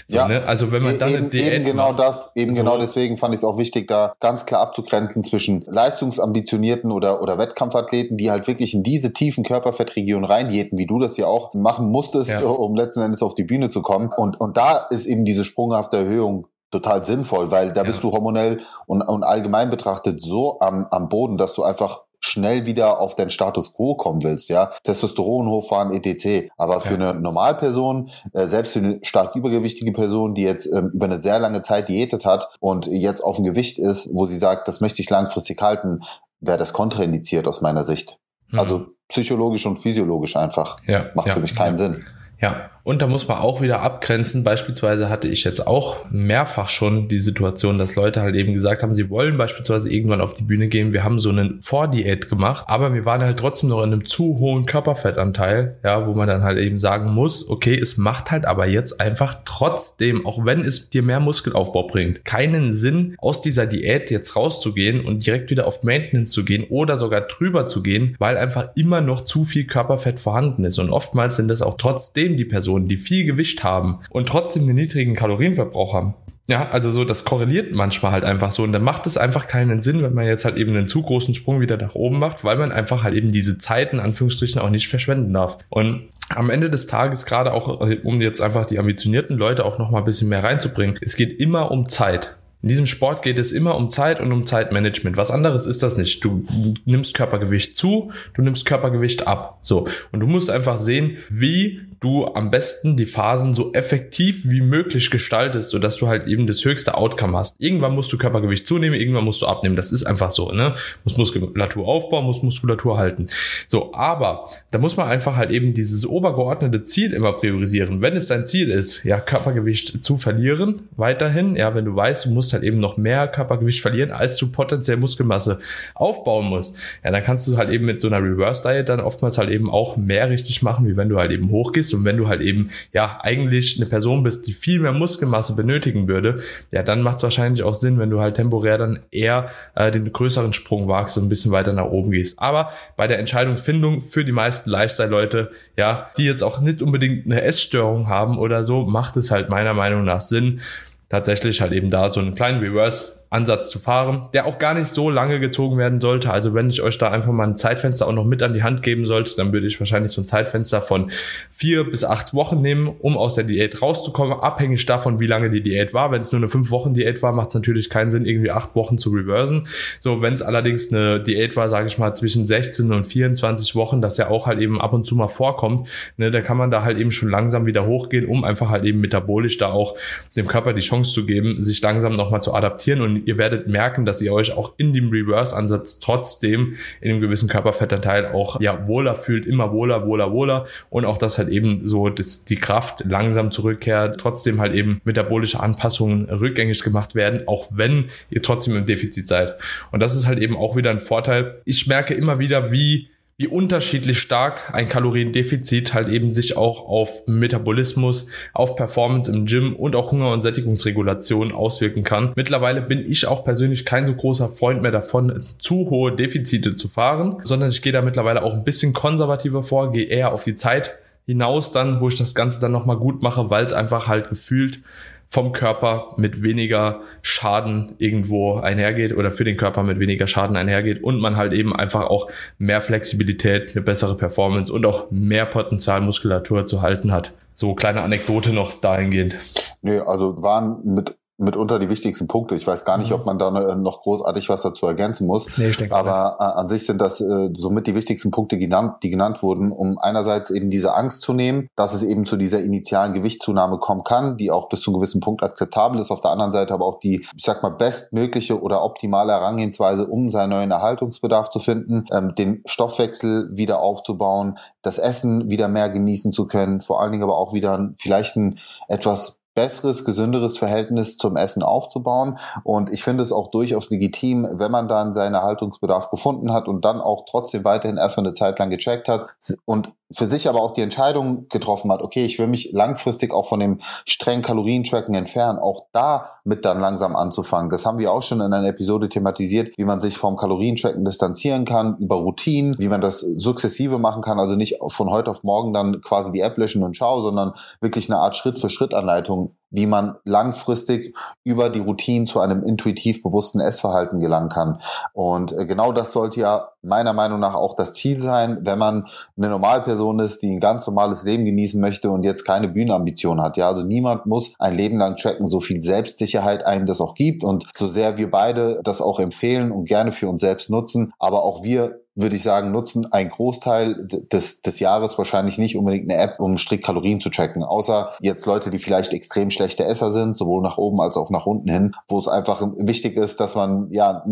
So, 0.08 0.18
ja, 0.18 0.28
ne? 0.28 0.46
also 0.46 0.72
wenn 0.72 0.84
man 0.84 0.96
e- 0.96 0.98
dann 0.98 1.14
eben, 1.14 1.32
eben 1.32 1.66
genau 1.66 1.90
macht, 1.90 2.00
das, 2.00 2.32
eben 2.36 2.54
so. 2.54 2.64
genau 2.64 2.78
deswegen 2.78 3.18
fand 3.18 3.34
ich 3.34 3.40
es 3.40 3.44
auch 3.44 3.58
wichtig, 3.58 3.88
da 3.88 4.14
ganz 4.20 4.46
klar 4.46 4.62
abzugrenzen 4.62 5.24
zwischen 5.24 5.64
leistungsambitionierten 5.68 6.92
oder, 6.92 7.22
oder 7.22 7.38
Wettkampfathleten, 7.38 8.18
die 8.18 8.32
halt 8.32 8.48
wirklich 8.48 8.74
in 8.74 8.84
diese 8.84 9.14
tiefen 9.14 9.44
Körperfettregionen 9.44 10.26
reindiäten, 10.26 10.78
wie 10.78 10.86
du 10.86 11.00
das 11.00 11.18
ja 11.18 11.28
auch 11.28 11.54
machen 11.54 11.90
musstest, 11.90 12.30
ja. 12.30 12.46
um 12.46 12.76
letzten 12.76 13.02
Endes 13.02 13.22
auf 13.22 13.36
die 13.36 13.44
Bühne 13.44 13.70
zu 13.70 13.82
kommen. 13.82 14.12
Und, 14.16 14.40
und 14.40 14.58
da 14.58 14.78
ist 14.90 15.06
eben 15.06 15.26
diese 15.26 15.44
sprunghafte 15.44 15.98
Erhöhung 15.98 16.48
total 16.72 17.06
sinnvoll, 17.06 17.52
weil 17.52 17.72
da 17.72 17.82
ja. 17.82 17.88
bist 17.88 18.04
du 18.04 18.12
hormonell 18.12 18.62
und, 18.86 19.02
und 19.02 19.24
allgemein 19.24 19.70
betrachtet 19.70 20.22
so 20.22 20.60
am, 20.60 20.86
am 20.92 21.10
Boden, 21.10 21.38
dass 21.38 21.54
du 21.54 21.64
einfach 21.64 22.02
schnell 22.38 22.66
wieder 22.66 23.00
auf 23.00 23.16
den 23.16 23.30
Status 23.30 23.74
quo 23.74 23.96
kommen 23.96 24.24
willst, 24.24 24.50
ja, 24.50 24.72
Testosteron 24.84 25.50
hochfahren, 25.50 25.92
etc. 25.92 26.50
Aber 26.58 26.82
für 26.82 27.00
ja. 27.00 27.10
eine 27.10 27.20
Normalperson, 27.20 28.10
äh, 28.34 28.48
selbst 28.48 28.74
für 28.74 28.80
eine 28.80 29.00
stark 29.02 29.36
übergewichtige 29.36 29.92
Person, 29.92 30.36
die 30.36 30.44
jetzt 30.44 30.68
ähm, 30.72 30.92
über 30.94 31.06
eine 31.06 31.22
sehr 31.22 31.40
lange 31.40 31.64
Zeit 31.64 31.90
diätet 31.90 32.26
hat 32.26 32.48
und 32.60 32.86
jetzt 32.88 33.22
auf 33.22 33.38
dem 33.38 33.46
Gewicht 33.46 33.80
ist, 33.80 34.08
wo 34.12 34.26
sie 34.26 34.38
sagt, 34.38 34.68
das 34.68 34.82
möchte 34.82 35.02
ich 35.02 35.10
langfristig 35.10 35.60
halten, 35.62 36.02
wäre 36.40 36.58
das 36.58 36.74
kontraindiziert 36.74 37.48
aus 37.48 37.62
meiner 37.62 37.84
Sicht. 37.84 38.20
Mhm. 38.52 38.60
Also 38.60 38.86
psychologisch 39.08 39.66
und 39.66 39.78
physiologisch 39.78 40.36
einfach. 40.36 40.80
Ja, 40.86 41.08
Macht 41.16 41.28
ja, 41.28 41.34
für 41.34 41.40
mich 41.40 41.56
keinen 41.56 41.78
ja. 41.78 41.86
Sinn. 41.86 42.06
Ja, 42.40 42.70
und 42.88 43.02
da 43.02 43.08
muss 43.08 43.28
man 43.28 43.40
auch 43.40 43.60
wieder 43.60 43.82
abgrenzen. 43.82 44.46
Beispielsweise 44.46 45.10
hatte 45.10 45.28
ich 45.28 45.44
jetzt 45.44 45.68
auch 45.68 46.06
mehrfach 46.10 46.70
schon 46.70 47.10
die 47.10 47.20
Situation, 47.20 47.78
dass 47.78 47.98
Leute 47.98 48.22
halt 48.22 48.34
eben 48.36 48.54
gesagt 48.54 48.82
haben, 48.82 48.96
sie 48.96 49.10
wollen 49.10 49.38
beispielsweise 49.38 49.92
irgendwann 49.92 50.22
auf 50.22 50.36
die 50.36 50.46
Bühne 50.46 50.70
gehen. 50.70 50.94
Wir 50.94 51.04
haben 51.04 51.20
so 51.20 51.28
einen 51.28 51.62
Vordiät 51.62 52.30
gemacht, 52.30 52.64
aber 52.70 52.94
wir 52.94 53.04
waren 53.04 53.22
halt 53.22 53.40
trotzdem 53.40 53.72
noch 53.72 53.84
in 53.84 53.92
einem 53.92 54.06
zu 54.06 54.38
hohen 54.40 54.66
Körperfettanteil, 54.66 55.80
ja, 55.84 56.08
wo 56.08 56.14
man 56.14 56.30
dann 56.30 56.44
halt 56.44 56.60
eben 56.60 56.78
sagen 56.78 57.12
muss, 57.12 57.50
okay, 57.50 57.78
es 57.78 57.98
macht 57.98 58.32
halt 58.32 58.46
aber 58.46 58.70
jetzt 58.70 59.02
einfach 59.02 59.42
trotzdem, 59.44 60.26
auch 60.26 60.46
wenn 60.46 60.64
es 60.64 60.90
dir 60.90 61.04
mehr 61.04 61.20
Muskelaufbau 61.20 61.88
bringt, 61.88 62.24
keinen 62.24 62.74
Sinn, 62.74 63.16
aus 63.18 63.42
dieser 63.42 63.66
Diät 63.66 64.12
jetzt 64.12 64.38
rauszugehen 64.38 65.04
und 65.04 65.26
direkt 65.26 65.52
wieder 65.52 65.68
auf 65.68 65.84
Maintenance 65.84 66.32
zu 66.32 66.46
gehen 66.46 66.64
oder 66.70 66.98
sogar 66.98 67.20
drüber 67.20 67.66
zu 67.66 67.84
gehen, 67.84 68.16
weil 68.18 68.38
einfach 68.38 68.70
immer 68.76 69.02
noch 69.02 69.26
zu 69.26 69.44
viel 69.44 69.66
Körperfett 69.66 70.22
vorhanden 70.22 70.64
ist. 70.64 70.80
Und 70.80 70.90
oftmals 70.90 71.36
sind 71.36 71.50
das 71.50 71.62
auch 71.62 71.76
trotzdem 71.78 72.38
die 72.38 72.46
Personen, 72.46 72.77
Personen, 72.78 72.88
die 72.88 72.98
viel 72.98 73.26
Gewicht 73.26 73.64
haben 73.64 74.00
und 74.10 74.28
trotzdem 74.28 74.64
einen 74.64 74.76
niedrigen 74.76 75.16
Kalorienverbrauch 75.16 75.94
haben. 75.94 76.14
Ja, 76.50 76.70
also 76.70 76.92
so, 76.92 77.04
das 77.04 77.26
korreliert 77.26 77.74
manchmal 77.74 78.14
halt 78.14 78.24
einfach 78.24 78.54
so. 78.54 78.64
Und 78.64 78.72
dann 78.72 78.84
macht 78.84 79.06
es 79.06 79.18
einfach 79.18 79.48
keinen 79.48 79.82
Sinn, 79.82 80.02
wenn 80.02 80.14
man 80.14 80.26
jetzt 80.26 80.46
halt 80.46 80.56
eben 80.56 80.72
einen 80.72 80.88
zu 80.88 81.02
großen 81.02 81.34
Sprung 81.34 81.60
wieder 81.60 81.76
nach 81.76 81.96
oben 81.96 82.20
macht, 82.20 82.46
weil 82.46 82.58
man 82.58 82.72
einfach 82.72 83.04
halt 83.04 83.16
eben 83.16 83.30
diese 83.30 83.58
Zeiten, 83.58 84.00
Anführungsstrichen, 84.00 84.62
auch 84.62 84.70
nicht 84.70 84.88
verschwenden 84.88 85.34
darf. 85.34 85.58
Und 85.68 86.08
am 86.30 86.50
Ende 86.50 86.70
des 86.70 86.88
Tages, 86.88 87.26
gerade 87.26 87.52
auch, 87.52 87.82
um 88.04 88.22
jetzt 88.22 88.42
einfach 88.42 88.66
die 88.66 88.80
ambitionierten 88.80 89.38
Leute 89.38 89.66
auch 89.66 89.78
noch 89.78 89.92
mal 89.92 90.00
ein 90.00 90.06
bisschen 90.06 90.30
mehr 90.30 90.44
reinzubringen, 90.44 90.98
es 91.02 91.18
geht 91.18 91.38
immer 91.38 91.70
um 91.70 91.90
Zeit. 91.90 92.37
In 92.64 92.70
diesem 92.70 92.88
Sport 92.88 93.22
geht 93.22 93.38
es 93.38 93.52
immer 93.52 93.76
um 93.76 93.90
Zeit 93.90 94.20
und 94.20 94.32
um 94.32 94.46
Zeitmanagement. 94.46 95.16
Was 95.16 95.30
anderes 95.30 95.66
ist 95.66 95.84
das 95.84 95.98
nicht. 95.98 96.24
Du 96.24 96.44
nimmst 96.86 97.14
Körpergewicht 97.14 97.78
zu, 97.78 98.12
du 98.34 98.42
nimmst 98.42 98.66
Körpergewicht 98.66 99.28
ab. 99.28 99.60
So. 99.62 99.88
Und 100.12 100.22
du 100.22 100.28
musst 100.28 100.50
einfach 100.50 100.80
sehen, 100.80 101.18
wie 101.30 101.82
du 102.00 102.28
am 102.28 102.52
besten 102.52 102.96
die 102.96 103.06
Phasen 103.06 103.54
so 103.54 103.74
effektiv 103.74 104.42
wie 104.50 104.62
möglich 104.62 105.10
gestaltest, 105.10 105.72
sodass 105.72 105.98
du 105.98 106.08
halt 106.08 106.28
eben 106.28 106.46
das 106.46 106.64
höchste 106.64 106.96
Outcome 106.96 107.38
hast. 107.38 107.60
Irgendwann 107.60 107.96
musst 107.96 108.12
du 108.14 108.18
Körpergewicht 108.18 108.68
zunehmen, 108.68 109.00
irgendwann 109.00 109.24
musst 109.24 109.42
du 109.42 109.48
abnehmen. 109.48 109.76
Das 109.76 109.92
ist 109.92 110.04
einfach 110.04 110.32
so, 110.32 110.52
ne? 110.52 110.76
Muss 111.04 111.18
Muskulatur 111.18 111.88
aufbauen, 111.88 112.26
muss 112.26 112.44
Muskulatur 112.44 112.98
halten. 112.98 113.28
So, 113.68 113.94
aber 113.94 114.48
da 114.72 114.78
muss 114.78 114.98
man 114.98 115.08
einfach 115.08 115.36
halt 115.36 115.50
eben 115.50 115.74
dieses 115.74 116.06
obergeordnete 116.06 116.84
Ziel 116.84 117.14
immer 117.14 117.34
priorisieren. 117.34 118.02
Wenn 118.02 118.16
es 118.16 118.28
dein 118.28 118.46
Ziel 118.46 118.70
ist, 118.70 119.04
ja, 119.04 119.20
Körpergewicht 119.20 120.04
zu 120.04 120.18
verlieren, 120.18 120.88
weiterhin, 120.98 121.56
ja, 121.56 121.74
wenn 121.74 121.86
du 121.86 121.96
weißt, 121.96 122.26
du 122.26 122.30
musst 122.30 122.47
halt 122.54 122.64
eben 122.64 122.80
noch 122.80 122.98
mehr 122.98 123.28
Körpergewicht 123.28 123.82
verlieren, 123.82 124.12
als 124.12 124.38
du 124.38 124.52
potenziell 124.52 124.98
Muskelmasse 124.98 125.60
aufbauen 125.94 126.46
musst, 126.46 126.78
ja, 127.04 127.12
dann 127.12 127.24
kannst 127.24 127.48
du 127.48 127.58
halt 127.58 127.70
eben 127.70 127.86
mit 127.86 128.02
so 128.02 128.08
einer 128.08 128.18
Reverse 128.18 128.64
Diet 128.64 128.90
dann 128.90 129.00
oftmals 129.00 129.38
halt 129.38 129.50
eben 129.50 129.70
auch 129.70 129.98
mehr 129.98 130.30
richtig 130.30 130.62
machen, 130.62 130.88
wie 130.88 130.98
wenn 130.98 131.10
du 131.10 131.18
halt 131.18 131.32
eben 131.32 131.50
hochgehst 131.50 131.94
und 131.94 132.06
wenn 132.06 132.18
du 132.18 132.28
halt 132.28 132.42
eben 132.42 132.70
ja 132.94 133.20
eigentlich 133.22 133.78
eine 133.78 133.90
Person 133.90 134.24
bist, 134.24 134.48
die 134.48 134.54
viel 134.54 134.80
mehr 134.80 134.92
Muskelmasse 134.92 135.56
benötigen 135.56 136.08
würde, 136.08 136.42
ja, 136.72 136.84
dann 136.84 137.02
macht 137.02 137.18
es 137.18 137.24
wahrscheinlich 137.24 137.64
auch 137.64 137.74
Sinn, 137.74 138.00
wenn 138.00 138.10
du 138.10 138.20
halt 138.20 138.36
temporär 138.36 138.78
dann 138.78 139.00
eher 139.12 139.50
äh, 139.76 139.92
den 139.92 140.12
größeren 140.12 140.54
Sprung 140.54 140.88
wagst 140.88 141.18
und 141.18 141.26
ein 141.26 141.30
bisschen 141.30 141.52
weiter 141.52 141.74
nach 141.74 141.86
oben 141.86 142.12
gehst. 142.12 142.40
Aber 142.40 142.72
bei 142.96 143.08
der 143.08 143.20
Entscheidungsfindung 143.20 144.02
für 144.02 144.26
die 144.26 144.32
meisten 144.32 144.70
Lifestyle-Leute, 144.70 145.52
ja, 145.76 146.10
die 146.18 146.26
jetzt 146.26 146.42
auch 146.42 146.60
nicht 146.60 146.82
unbedingt 146.82 147.26
eine 147.26 147.42
Essstörung 147.42 148.08
haben 148.08 148.38
oder 148.38 148.64
so, 148.64 148.86
macht 148.86 149.18
es 149.18 149.32
halt 149.32 149.50
meiner 149.50 149.74
Meinung 149.74 150.04
nach 150.04 150.22
Sinn, 150.22 150.62
tatsächlich 151.10 151.62
halt 151.62 151.72
eben 151.72 151.90
da 151.90 152.12
so 152.12 152.20
einen 152.20 152.36
kleinen 152.36 152.60
Reverse 152.60 153.17
Ansatz 153.30 153.70
zu 153.70 153.80
fahren, 153.80 154.28
der 154.34 154.46
auch 154.46 154.58
gar 154.58 154.74
nicht 154.74 154.88
so 154.88 155.10
lange 155.10 155.40
gezogen 155.40 155.78
werden 155.78 156.00
sollte. 156.00 156.32
Also 156.32 156.54
wenn 156.54 156.70
ich 156.70 156.82
euch 156.82 156.98
da 156.98 157.12
einfach 157.12 157.34
mal 157.34 157.46
ein 157.46 157.58
Zeitfenster 157.58 158.08
auch 158.08 158.14
noch 158.14 158.24
mit 158.24 158.42
an 158.42 158.54
die 158.54 158.64
Hand 158.64 158.84
geben 158.84 159.06
sollte, 159.06 159.36
dann 159.36 159.52
würde 159.52 159.68
ich 159.68 159.80
wahrscheinlich 159.80 160.14
so 160.14 160.22
ein 160.22 160.28
Zeitfenster 160.28 160.82
von 160.82 161.12
vier 161.52 161.90
bis 161.90 162.06
acht 162.06 162.34
Wochen 162.34 162.62
nehmen, 162.62 162.88
um 162.88 163.18
aus 163.18 163.36
der 163.36 163.44
Diät 163.44 163.82
rauszukommen, 163.82 164.40
abhängig 164.40 164.86
davon, 164.86 165.20
wie 165.20 165.28
lange 165.28 165.50
die 165.50 165.62
Diät 165.62 165.94
war. 165.94 166.12
Wenn 166.12 166.22
es 166.22 166.32
nur 166.32 166.40
eine 166.40 166.48
fünf 166.48 166.72
Wochen 166.72 166.94
Diät 166.94 167.22
war, 167.22 167.34
macht 167.34 167.50
es 167.50 167.56
natürlich 167.56 167.90
keinen 167.90 168.12
Sinn, 168.12 168.26
irgendwie 168.26 168.52
acht 168.52 168.76
Wochen 168.76 168.98
zu 168.98 169.10
reversen. 169.10 169.68
So, 170.00 170.22
wenn 170.22 170.34
es 170.34 170.42
allerdings 170.42 170.94
eine 170.94 171.22
Diät 171.22 171.58
war, 171.58 171.68
sage 171.68 171.88
ich 171.88 171.98
mal, 171.98 172.16
zwischen 172.16 172.48
16 172.48 172.94
und 172.94 173.06
24 173.06 173.76
Wochen, 173.76 174.02
das 174.02 174.18
ja 174.18 174.30
auch 174.30 174.48
halt 174.48 174.60
eben 174.60 174.80
ab 174.80 174.94
und 174.94 175.06
zu 175.06 175.16
mal 175.16 175.28
vorkommt, 175.28 175.90
ne, 176.16 176.32
dann 176.32 176.44
kann 176.44 176.56
man 176.56 176.72
da 176.72 176.84
halt 176.84 176.98
eben 176.98 177.12
schon 177.12 177.30
langsam 177.30 177.66
wieder 177.66 177.86
hochgehen, 177.86 178.26
um 178.26 178.46
einfach 178.46 178.70
halt 178.70 178.86
eben 178.86 179.02
metabolisch 179.02 179.58
da 179.58 179.72
auch 179.72 179.96
dem 180.38 180.48
Körper 180.48 180.74
die 180.74 180.82
Chance 180.82 181.12
zu 181.12 181.26
geben, 181.26 181.62
sich 181.62 181.82
langsam 181.82 182.14
nochmal 182.14 182.42
zu 182.42 182.54
adaptieren 182.54 183.02
und 183.02 183.17
ihr 183.26 183.38
werdet 183.38 183.68
merken, 183.68 184.06
dass 184.06 184.22
ihr 184.22 184.34
euch 184.34 184.54
auch 184.54 184.74
in 184.78 184.94
dem 184.94 185.10
Reverse-Ansatz 185.10 186.00
trotzdem 186.00 186.76
in 187.02 187.12
einem 187.12 187.22
gewissen 187.22 187.50
Körperfettanteil 187.50 188.28
auch 188.28 188.60
ja 188.60 188.88
wohler 188.88 189.16
fühlt, 189.16 189.46
immer 189.46 189.72
wohler, 189.72 190.06
wohler, 190.06 190.32
wohler 190.32 190.66
und 190.90 191.06
auch 191.06 191.18
dass 191.18 191.38
halt 191.38 191.50
eben 191.50 191.88
so 191.88 192.10
dass 192.10 192.46
die 192.46 192.56
Kraft 192.56 193.04
langsam 193.06 193.52
zurückkehrt, 193.52 194.20
trotzdem 194.20 194.60
halt 194.62 194.74
eben 194.74 195.02
metabolische 195.04 195.60
Anpassungen 195.60 196.30
rückgängig 196.30 196.84
gemacht 196.84 197.16
werden, 197.16 197.48
auch 197.48 197.68
wenn 197.74 198.06
ihr 198.30 198.42
trotzdem 198.42 198.76
im 198.76 198.86
Defizit 198.86 199.28
seid. 199.28 199.56
Und 199.92 200.02
das 200.02 200.16
ist 200.16 200.28
halt 200.28 200.40
eben 200.40 200.56
auch 200.56 200.76
wieder 200.76 200.90
ein 200.90 201.00
Vorteil. 201.00 201.62
Ich 201.66 201.88
merke 201.88 202.14
immer 202.14 202.40
wieder, 202.40 202.72
wie 202.72 203.10
wie 203.40 203.48
unterschiedlich 203.48 204.18
stark 204.18 204.74
ein 204.74 204.90
Kaloriendefizit 204.90 205.94
halt 205.94 206.10
eben 206.10 206.32
sich 206.32 206.58
auch 206.58 206.88
auf 206.88 207.28
Metabolismus, 207.28 208.26
auf 208.52 208.76
Performance 208.76 209.32
im 209.32 209.46
Gym 209.46 209.76
und 209.76 209.96
auch 209.96 210.12
Hunger- 210.12 210.32
und 210.32 210.42
Sättigungsregulation 210.42 211.52
auswirken 211.52 212.04
kann. 212.04 212.32
Mittlerweile 212.36 212.82
bin 212.82 213.00
ich 213.00 213.28
auch 213.28 213.46
persönlich 213.46 213.86
kein 213.86 214.08
so 214.08 214.16
großer 214.16 214.50
Freund 214.50 214.82
mehr 214.82 214.92
davon, 214.92 215.40
zu 215.60 215.88
hohe 215.92 216.16
Defizite 216.16 216.76
zu 216.76 216.88
fahren, 216.88 217.38
sondern 217.44 217.70
ich 217.70 217.84
gehe 217.84 217.94
da 217.94 218.02
mittlerweile 218.02 218.42
auch 218.42 218.56
ein 218.56 218.64
bisschen 218.64 218.94
konservativer 218.94 219.62
vor, 219.62 219.92
gehe 219.92 220.06
eher 220.06 220.34
auf 220.34 220.44
die 220.44 220.56
Zeit 220.56 220.96
hinaus 221.28 221.72
dann, 221.72 222.02
wo 222.02 222.08
ich 222.08 222.16
das 222.16 222.34
Ganze 222.34 222.60
dann 222.60 222.72
nochmal 222.72 222.98
gut 222.98 223.22
mache, 223.22 223.52
weil 223.52 223.64
es 223.64 223.74
einfach 223.74 224.08
halt 224.08 224.30
gefühlt 224.30 224.80
vom 225.28 225.52
Körper 225.52 226.14
mit 226.18 226.42
weniger 226.42 227.02
Schaden 227.22 227.96
irgendwo 227.98 228.56
einhergeht 228.56 229.16
oder 229.16 229.32
für 229.32 229.44
den 229.44 229.58
Körper 229.58 229.84
mit 229.84 230.00
weniger 230.00 230.26
Schaden 230.26 230.56
einhergeht 230.56 231.04
und 231.04 231.20
man 231.20 231.36
halt 231.36 231.54
eben 231.54 231.76
einfach 231.76 232.08
auch 232.08 232.30
mehr 232.58 232.82
Flexibilität, 232.82 233.76
eine 233.76 233.84
bessere 233.84 234.16
Performance 234.16 234.72
und 234.72 234.86
auch 234.86 235.12
mehr 235.12 235.46
Potenzial 235.46 236.02
Muskulatur 236.02 236.66
zu 236.66 236.82
halten 236.82 237.12
hat. 237.12 237.34
So 237.54 237.76
kleine 237.76 238.02
Anekdote 238.02 238.54
noch 238.54 238.74
dahingehend. 238.74 239.36
Nö, 239.82 240.02
also 240.02 240.42
waren 240.42 240.80
mit 240.84 241.16
mitunter 241.38 241.78
die 241.78 241.90
wichtigsten 241.90 242.28
Punkte. 242.28 242.56
Ich 242.56 242.66
weiß 242.66 242.84
gar 242.84 242.98
nicht, 242.98 243.12
ob 243.12 243.22
mhm. 243.22 243.26
man 243.26 243.40
da 243.40 243.52
ne, 243.52 243.76
noch 243.76 244.02
großartig 244.02 244.50
was 244.50 244.64
dazu 244.64 244.88
ergänzen 244.88 245.28
muss. 245.28 245.48
Nee, 245.58 245.70
ich 245.70 245.78
denke 245.78 245.96
Aber 245.96 246.36
nicht. 246.40 246.42
an 246.42 246.68
sich 246.68 246.86
sind 246.86 247.00
das 247.00 247.22
äh, 247.22 247.50
somit 247.54 247.86
die 247.86 247.96
wichtigsten 247.96 248.32
Punkte, 248.32 248.58
genannt, 248.58 248.98
die 249.04 249.10
genannt 249.10 249.44
wurden, 249.44 249.72
um 249.72 250.00
einerseits 250.00 250.50
eben 250.50 250.72
diese 250.72 250.96
Angst 250.96 251.22
zu 251.22 251.34
nehmen, 251.34 251.70
dass 251.76 251.94
es 251.94 252.04
eben 252.04 252.26
zu 252.26 252.38
dieser 252.38 252.60
initialen 252.60 253.14
Gewichtszunahme 253.14 253.78
kommen 253.78 254.04
kann, 254.04 254.38
die 254.38 254.50
auch 254.50 254.68
bis 254.68 254.82
zu 254.82 254.90
einem 254.92 255.00
gewissen 255.00 255.22
Punkt 255.22 255.44
akzeptabel 255.44 256.00
ist. 256.00 256.10
Auf 256.10 256.22
der 256.22 256.32
anderen 256.32 256.52
Seite 256.52 256.74
aber 256.74 256.86
auch 256.86 257.00
die, 257.00 257.26
ich 257.36 257.44
sag 257.44 257.62
mal, 257.62 257.70
bestmögliche 257.70 258.60
oder 258.60 258.84
optimale 258.84 259.34
Herangehensweise, 259.34 260.08
um 260.08 260.32
seinen 260.32 260.50
neuen 260.50 260.72
Erhaltungsbedarf 260.72 261.50
zu 261.50 261.60
finden, 261.60 262.06
ähm, 262.12 262.34
den 262.36 262.64
Stoffwechsel 262.66 263.50
wieder 263.56 263.80
aufzubauen, 263.80 264.58
das 264.82 264.98
Essen 264.98 265.50
wieder 265.52 265.68
mehr 265.68 265.90
genießen 265.90 266.32
zu 266.32 266.48
können, 266.48 266.82
vor 266.82 267.00
allen 267.00 267.12
Dingen 267.12 267.24
aber 267.24 267.38
auch 267.38 267.54
wieder 267.54 267.92
vielleicht 267.98 268.36
ein 268.38 268.60
etwas 268.88 269.40
besseres, 269.58 270.06
gesünderes 270.06 270.60
Verhältnis 270.60 271.18
zum 271.18 271.36
Essen 271.36 271.64
aufzubauen. 271.64 272.38
Und 272.64 272.92
ich 272.92 273.04
finde 273.04 273.24
es 273.24 273.32
auch 273.32 273.50
durchaus 273.50 273.90
legitim, 273.90 274.48
wenn 274.52 274.70
man 274.72 274.88
dann 274.88 275.16
seinen 275.16 275.36
Haltungsbedarf 275.36 276.12
gefunden 276.12 276.54
hat 276.54 276.68
und 276.68 276.86
dann 276.86 277.02
auch 277.02 277.26
trotzdem 277.28 277.64
weiterhin 277.64 277.98
erstmal 277.98 278.28
eine 278.28 278.36
Zeit 278.36 278.60
lang 278.60 278.70
gecheckt 278.70 279.08
hat 279.08 279.36
und 279.66 279.92
für 280.12 280.26
sich 280.26 280.48
aber 280.48 280.62
auch 280.62 280.74
die 280.74 280.82
Entscheidung 280.82 281.48
getroffen 281.50 281.92
hat, 281.92 282.02
okay, 282.02 282.26
ich 282.26 282.40
will 282.40 282.48
mich 282.48 282.72
langfristig 282.72 283.34
auch 283.34 283.46
von 283.48 283.60
dem 283.60 283.80
strengen 284.06 284.42
Kalorientracken 284.42 285.16
entfernen, 285.16 285.60
auch 285.60 285.88
da 285.92 286.32
mit 286.46 286.64
dann 286.64 286.80
langsam 286.80 287.16
anzufangen. 287.16 287.70
Das 287.70 287.86
haben 287.86 288.00
wir 288.00 288.12
auch 288.12 288.22
schon 288.22 288.40
in 288.40 288.54
einer 288.54 288.70
Episode 288.70 289.10
thematisiert, 289.10 289.78
wie 289.78 289.84
man 289.84 290.00
sich 290.00 290.18
vom 290.18 290.38
Kalorientracken 290.38 291.04
distanzieren 291.04 291.66
kann, 291.66 291.98
über 292.00 292.16
Routinen, 292.16 292.76
wie 292.80 292.88
man 292.88 293.02
das 293.02 293.20
sukzessive 293.20 294.00
machen 294.00 294.22
kann, 294.22 294.40
also 294.40 294.56
nicht 294.56 294.80
von 294.88 295.10
heute 295.10 295.30
auf 295.30 295.44
morgen 295.44 295.74
dann 295.74 296.02
quasi 296.02 296.32
die 296.32 296.42
App 296.42 296.58
löschen 296.58 296.84
und 296.84 296.96
schau, 296.96 297.20
sondern 297.20 297.54
wirklich 297.82 298.10
eine 298.10 298.20
Art 298.20 298.36
Schritt-für-Schritt-Anleitung 298.36 299.56
wie 299.70 299.86
man 299.86 300.16
langfristig 300.24 301.16
über 301.44 301.70
die 301.70 301.80
Routinen 301.80 302.26
zu 302.26 302.40
einem 302.40 302.64
intuitiv 302.64 303.22
bewussten 303.22 303.60
Essverhalten 303.60 304.20
gelangen 304.20 304.50
kann. 304.50 304.80
Und 305.14 305.52
äh, 305.52 305.66
genau 305.66 305.92
das 305.92 306.12
sollte 306.12 306.40
ja 306.42 306.70
meiner 306.82 307.14
Meinung 307.14 307.40
nach 307.40 307.54
auch 307.54 307.76
das 307.76 307.94
Ziel 307.94 308.22
sein, 308.22 308.60
wenn 308.62 308.80
man 308.80 309.08
eine 309.38 309.50
Normalperson 309.50 310.20
ist, 310.20 310.42
die 310.42 310.52
ein 310.52 310.60
ganz 310.60 310.88
normales 310.88 311.24
Leben 311.24 311.46
genießen 311.46 311.82
möchte 311.82 312.10
und 312.10 312.24
jetzt 312.24 312.46
keine 312.46 312.70
Bühnenambition 312.70 313.42
hat. 313.42 313.58
Ja, 313.58 313.68
also 313.68 313.84
niemand 313.84 314.26
muss 314.26 314.54
ein 314.58 314.76
Leben 314.76 314.98
lang 314.98 315.18
tracken, 315.18 315.48
so 315.48 315.60
viel 315.60 315.82
Selbstsicherheit 315.82 316.66
einem 316.66 316.86
das 316.86 317.02
auch 317.02 317.14
gibt 317.14 317.44
und 317.44 317.66
so 317.76 317.88
sehr 317.88 318.18
wir 318.18 318.32
beide 318.32 318.80
das 318.84 319.02
auch 319.02 319.20
empfehlen 319.20 319.72
und 319.72 319.86
gerne 319.86 320.12
für 320.12 320.30
uns 320.30 320.42
selbst 320.42 320.70
nutzen, 320.70 321.14
aber 321.20 321.44
auch 321.44 321.64
wir 321.64 322.00
würde 322.18 322.36
ich 322.36 322.44
sagen, 322.44 322.72
nutzen 322.72 323.12
ein 323.12 323.30
Großteil 323.30 324.08
des, 324.08 324.62
des 324.64 324.80
Jahres 324.80 325.18
wahrscheinlich 325.18 325.60
nicht 325.60 325.78
unbedingt 325.78 326.12
eine 326.12 326.20
App, 326.20 326.40
um 326.40 326.58
strikt 326.58 326.84
Kalorien 326.84 327.20
zu 327.20 327.30
tracken. 327.30 327.64
Außer 327.64 328.12
jetzt 328.20 328.46
Leute, 328.46 328.72
die 328.72 328.80
vielleicht 328.80 329.14
extrem 329.14 329.52
schlechte 329.52 329.86
Esser 329.86 330.10
sind, 330.10 330.38
sowohl 330.38 330.64
nach 330.64 330.78
oben 330.78 331.00
als 331.00 331.16
auch 331.16 331.30
nach 331.30 331.46
unten 331.46 331.70
hin, 331.70 331.96
wo 332.08 332.18
es 332.18 332.28
einfach 332.28 332.62
wichtig 332.78 333.18
ist, 333.18 333.40
dass 333.40 333.56
man 333.56 333.90
ja 333.92 334.26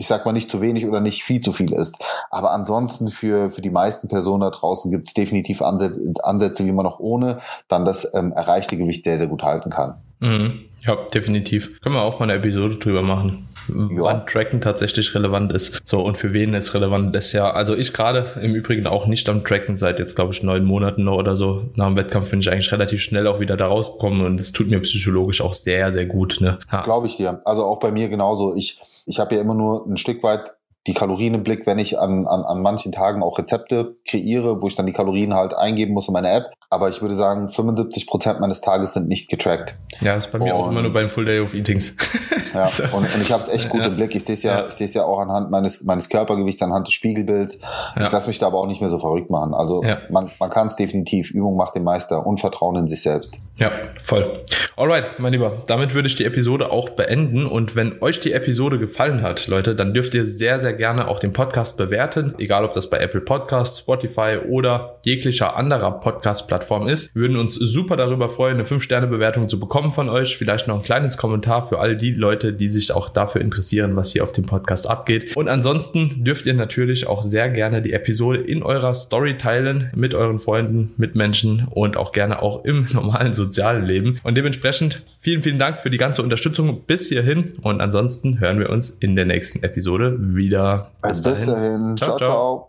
ich 0.00 0.06
sag 0.06 0.24
mal 0.24 0.32
nicht 0.32 0.48
zu 0.48 0.60
wenig 0.60 0.86
oder 0.86 1.00
nicht 1.00 1.24
viel 1.24 1.40
zu 1.40 1.50
viel 1.50 1.72
ist. 1.72 1.96
Aber 2.30 2.52
ansonsten 2.52 3.08
für, 3.08 3.50
für 3.50 3.62
die 3.62 3.70
meisten 3.70 4.06
Personen 4.06 4.42
da 4.42 4.50
draußen 4.50 4.92
gibt 4.92 5.08
es 5.08 5.14
definitiv 5.14 5.60
Ansätze, 5.60 6.00
Ansätze, 6.22 6.64
wie 6.64 6.72
man 6.72 6.86
auch 6.86 7.00
ohne 7.00 7.38
dann 7.66 7.84
das 7.84 8.14
ähm, 8.14 8.32
erreichte 8.32 8.76
Gewicht 8.76 9.02
sehr, 9.02 9.18
sehr 9.18 9.26
gut 9.26 9.42
halten 9.42 9.70
kann. 9.70 10.00
Mhm. 10.20 10.67
Ja, 10.80 10.96
definitiv. 11.12 11.80
Können 11.80 11.94
wir 11.94 12.02
auch 12.02 12.20
mal 12.20 12.24
eine 12.24 12.34
Episode 12.34 12.76
drüber 12.76 13.02
machen 13.02 13.48
ja. 13.68 14.02
wann 14.02 14.26
Tracken 14.26 14.60
tatsächlich 14.60 15.14
relevant 15.14 15.52
ist. 15.52 15.80
So, 15.84 16.00
und 16.00 16.16
für 16.16 16.32
wen 16.32 16.54
es 16.54 16.74
relevant 16.74 17.14
ist. 17.16 17.32
Ja, 17.32 17.50
also 17.50 17.74
ich 17.74 17.92
gerade 17.92 18.26
im 18.42 18.54
Übrigen 18.54 18.86
auch 18.86 19.06
nicht 19.06 19.28
am 19.28 19.44
Tracken 19.44 19.76
seit 19.76 19.98
jetzt, 19.98 20.16
glaube 20.16 20.32
ich, 20.32 20.42
neun 20.42 20.64
Monaten 20.64 21.04
noch 21.04 21.16
oder 21.16 21.36
so. 21.36 21.64
Nach 21.74 21.86
dem 21.86 21.96
Wettkampf 21.96 22.30
bin 22.30 22.40
ich 22.40 22.50
eigentlich 22.50 22.72
relativ 22.72 23.02
schnell 23.02 23.26
auch 23.26 23.40
wieder 23.40 23.56
da 23.56 23.66
rausgekommen 23.66 24.24
und 24.24 24.40
es 24.40 24.52
tut 24.52 24.68
mir 24.68 24.80
psychologisch 24.80 25.40
auch 25.40 25.54
sehr, 25.54 25.92
sehr 25.92 26.06
gut. 26.06 26.38
Ne? 26.40 26.58
Glaube 26.82 27.06
ich 27.06 27.16
dir. 27.16 27.40
Also 27.44 27.64
auch 27.64 27.78
bei 27.78 27.90
mir 27.90 28.08
genauso. 28.08 28.54
Ich, 28.54 28.80
ich 29.06 29.18
habe 29.18 29.34
ja 29.34 29.40
immer 29.40 29.54
nur 29.54 29.86
ein 29.86 29.96
Stück 29.96 30.22
weit 30.22 30.54
die 30.86 30.94
Kalorien 30.94 31.34
im 31.34 31.42
Blick, 31.42 31.66
wenn 31.66 31.78
ich 31.78 31.98
an, 31.98 32.26
an, 32.26 32.42
an 32.42 32.62
manchen 32.62 32.92
Tagen 32.92 33.22
auch 33.22 33.38
Rezepte 33.38 33.96
kreiere, 34.06 34.62
wo 34.62 34.68
ich 34.68 34.74
dann 34.74 34.86
die 34.86 34.92
Kalorien 34.92 35.34
halt 35.34 35.54
eingeben 35.54 35.92
muss 35.92 36.08
in 36.08 36.14
meine 36.14 36.30
App. 36.30 36.50
Aber 36.70 36.88
ich 36.88 37.02
würde 37.02 37.14
sagen, 37.14 37.48
75 37.48 38.06
Prozent 38.06 38.40
meines 38.40 38.60
Tages 38.60 38.94
sind 38.94 39.08
nicht 39.08 39.28
getrackt. 39.28 39.76
Ja, 40.00 40.14
das 40.14 40.26
ist 40.26 40.32
bei 40.32 40.38
mir 40.38 40.54
und, 40.54 40.62
auch 40.62 40.70
immer 40.70 40.82
nur 40.82 40.92
beim 40.92 41.08
Full 41.08 41.24
Day 41.24 41.40
of 41.40 41.54
Eatings. 41.54 41.96
ja, 42.54 42.68
so. 42.68 42.84
und, 42.84 43.14
und 43.14 43.20
ich 43.20 43.32
habe 43.32 43.42
es 43.42 43.48
echt 43.48 43.68
gut 43.68 43.80
ja. 43.80 43.88
im 43.88 43.96
Blick. 43.96 44.14
Ich 44.14 44.24
sehe 44.24 44.34
es 44.34 44.42
ja, 44.42 44.60
ja. 44.60 44.68
ich 44.68 44.74
sehe 44.74 44.86
es 44.86 44.94
ja 44.94 45.04
auch 45.04 45.18
anhand 45.18 45.50
meines, 45.50 45.82
meines 45.84 46.08
Körpergewichts, 46.08 46.62
anhand 46.62 46.86
des 46.86 46.94
Spiegelbilds. 46.94 47.58
Ja. 47.96 48.02
Ich 48.02 48.12
lasse 48.12 48.28
mich 48.28 48.38
da 48.38 48.46
aber 48.46 48.58
auch 48.58 48.66
nicht 48.66 48.80
mehr 48.80 48.90
so 48.90 48.98
verrückt 48.98 49.30
machen. 49.30 49.54
Also 49.54 49.82
ja. 49.82 49.98
man, 50.10 50.30
man 50.38 50.50
kann 50.50 50.68
es 50.68 50.76
definitiv. 50.76 51.30
Übung 51.30 51.56
macht 51.56 51.74
den 51.74 51.84
Meister 51.84 52.26
und 52.26 52.38
Vertrauen 52.38 52.76
in 52.76 52.86
sich 52.86 53.02
selbst. 53.02 53.38
Ja, 53.56 53.72
voll. 54.00 54.44
Alright, 54.76 55.18
mein 55.18 55.32
Lieber, 55.32 55.62
damit 55.66 55.92
würde 55.92 56.06
ich 56.06 56.14
die 56.14 56.24
Episode 56.24 56.70
auch 56.70 56.90
beenden. 56.90 57.46
Und 57.46 57.74
wenn 57.74 58.00
euch 58.00 58.20
die 58.20 58.32
Episode 58.32 58.78
gefallen 58.78 59.22
hat, 59.22 59.48
Leute, 59.48 59.74
dann 59.74 59.92
dürft 59.92 60.14
ihr 60.14 60.26
sehr, 60.26 60.60
sehr 60.60 60.67
gerne 60.72 61.08
auch 61.08 61.18
den 61.18 61.32
Podcast 61.32 61.76
bewerten. 61.76 62.34
Egal, 62.38 62.64
ob 62.64 62.72
das 62.72 62.90
bei 62.90 62.98
Apple 62.98 63.20
Podcasts, 63.20 63.78
Spotify 63.78 64.38
oder 64.48 64.98
jeglicher 65.02 65.56
anderer 65.56 66.00
Podcast-Plattform 66.00 66.88
ist. 66.88 67.14
Wir 67.14 67.22
würden 67.22 67.38
uns 67.38 67.54
super 67.54 67.96
darüber 67.96 68.28
freuen, 68.28 68.54
eine 68.54 68.64
5-Sterne-Bewertung 68.64 69.48
zu 69.48 69.58
bekommen 69.58 69.90
von 69.90 70.08
euch. 70.08 70.36
Vielleicht 70.36 70.68
noch 70.68 70.76
ein 70.76 70.82
kleines 70.82 71.16
Kommentar 71.16 71.66
für 71.66 71.78
all 71.78 71.96
die 71.96 72.12
Leute, 72.12 72.52
die 72.52 72.68
sich 72.68 72.92
auch 72.92 73.08
dafür 73.10 73.40
interessieren, 73.40 73.96
was 73.96 74.12
hier 74.12 74.22
auf 74.22 74.32
dem 74.32 74.44
Podcast 74.44 74.88
abgeht. 74.88 75.36
Und 75.36 75.48
ansonsten 75.48 76.24
dürft 76.24 76.46
ihr 76.46 76.54
natürlich 76.54 77.06
auch 77.06 77.22
sehr 77.22 77.48
gerne 77.50 77.82
die 77.82 77.92
Episode 77.92 78.40
in 78.40 78.62
eurer 78.62 78.94
Story 78.94 79.38
teilen 79.38 79.90
mit 79.94 80.14
euren 80.14 80.38
Freunden, 80.38 80.92
Mitmenschen 80.96 81.66
und 81.70 81.96
auch 81.96 82.12
gerne 82.12 82.42
auch 82.42 82.64
im 82.64 82.86
normalen 82.92 83.32
sozialen 83.32 83.84
Leben. 83.84 84.16
Und 84.22 84.36
dementsprechend 84.36 85.02
vielen, 85.18 85.42
vielen 85.42 85.58
Dank 85.58 85.78
für 85.78 85.90
die 85.90 85.96
ganze 85.96 86.22
Unterstützung 86.22 86.82
bis 86.86 87.08
hierhin. 87.08 87.48
Und 87.62 87.80
ansonsten 87.80 88.40
hören 88.40 88.58
wir 88.58 88.70
uns 88.70 88.90
in 88.90 89.16
der 89.16 89.24
nächsten 89.24 89.62
Episode 89.62 90.16
wieder. 90.58 90.86
Bis, 91.02 91.22
Bis 91.22 91.44
dahin. 91.46 91.54
dahin. 91.54 91.96
ciao. 91.96 92.18
ciao. 92.18 92.68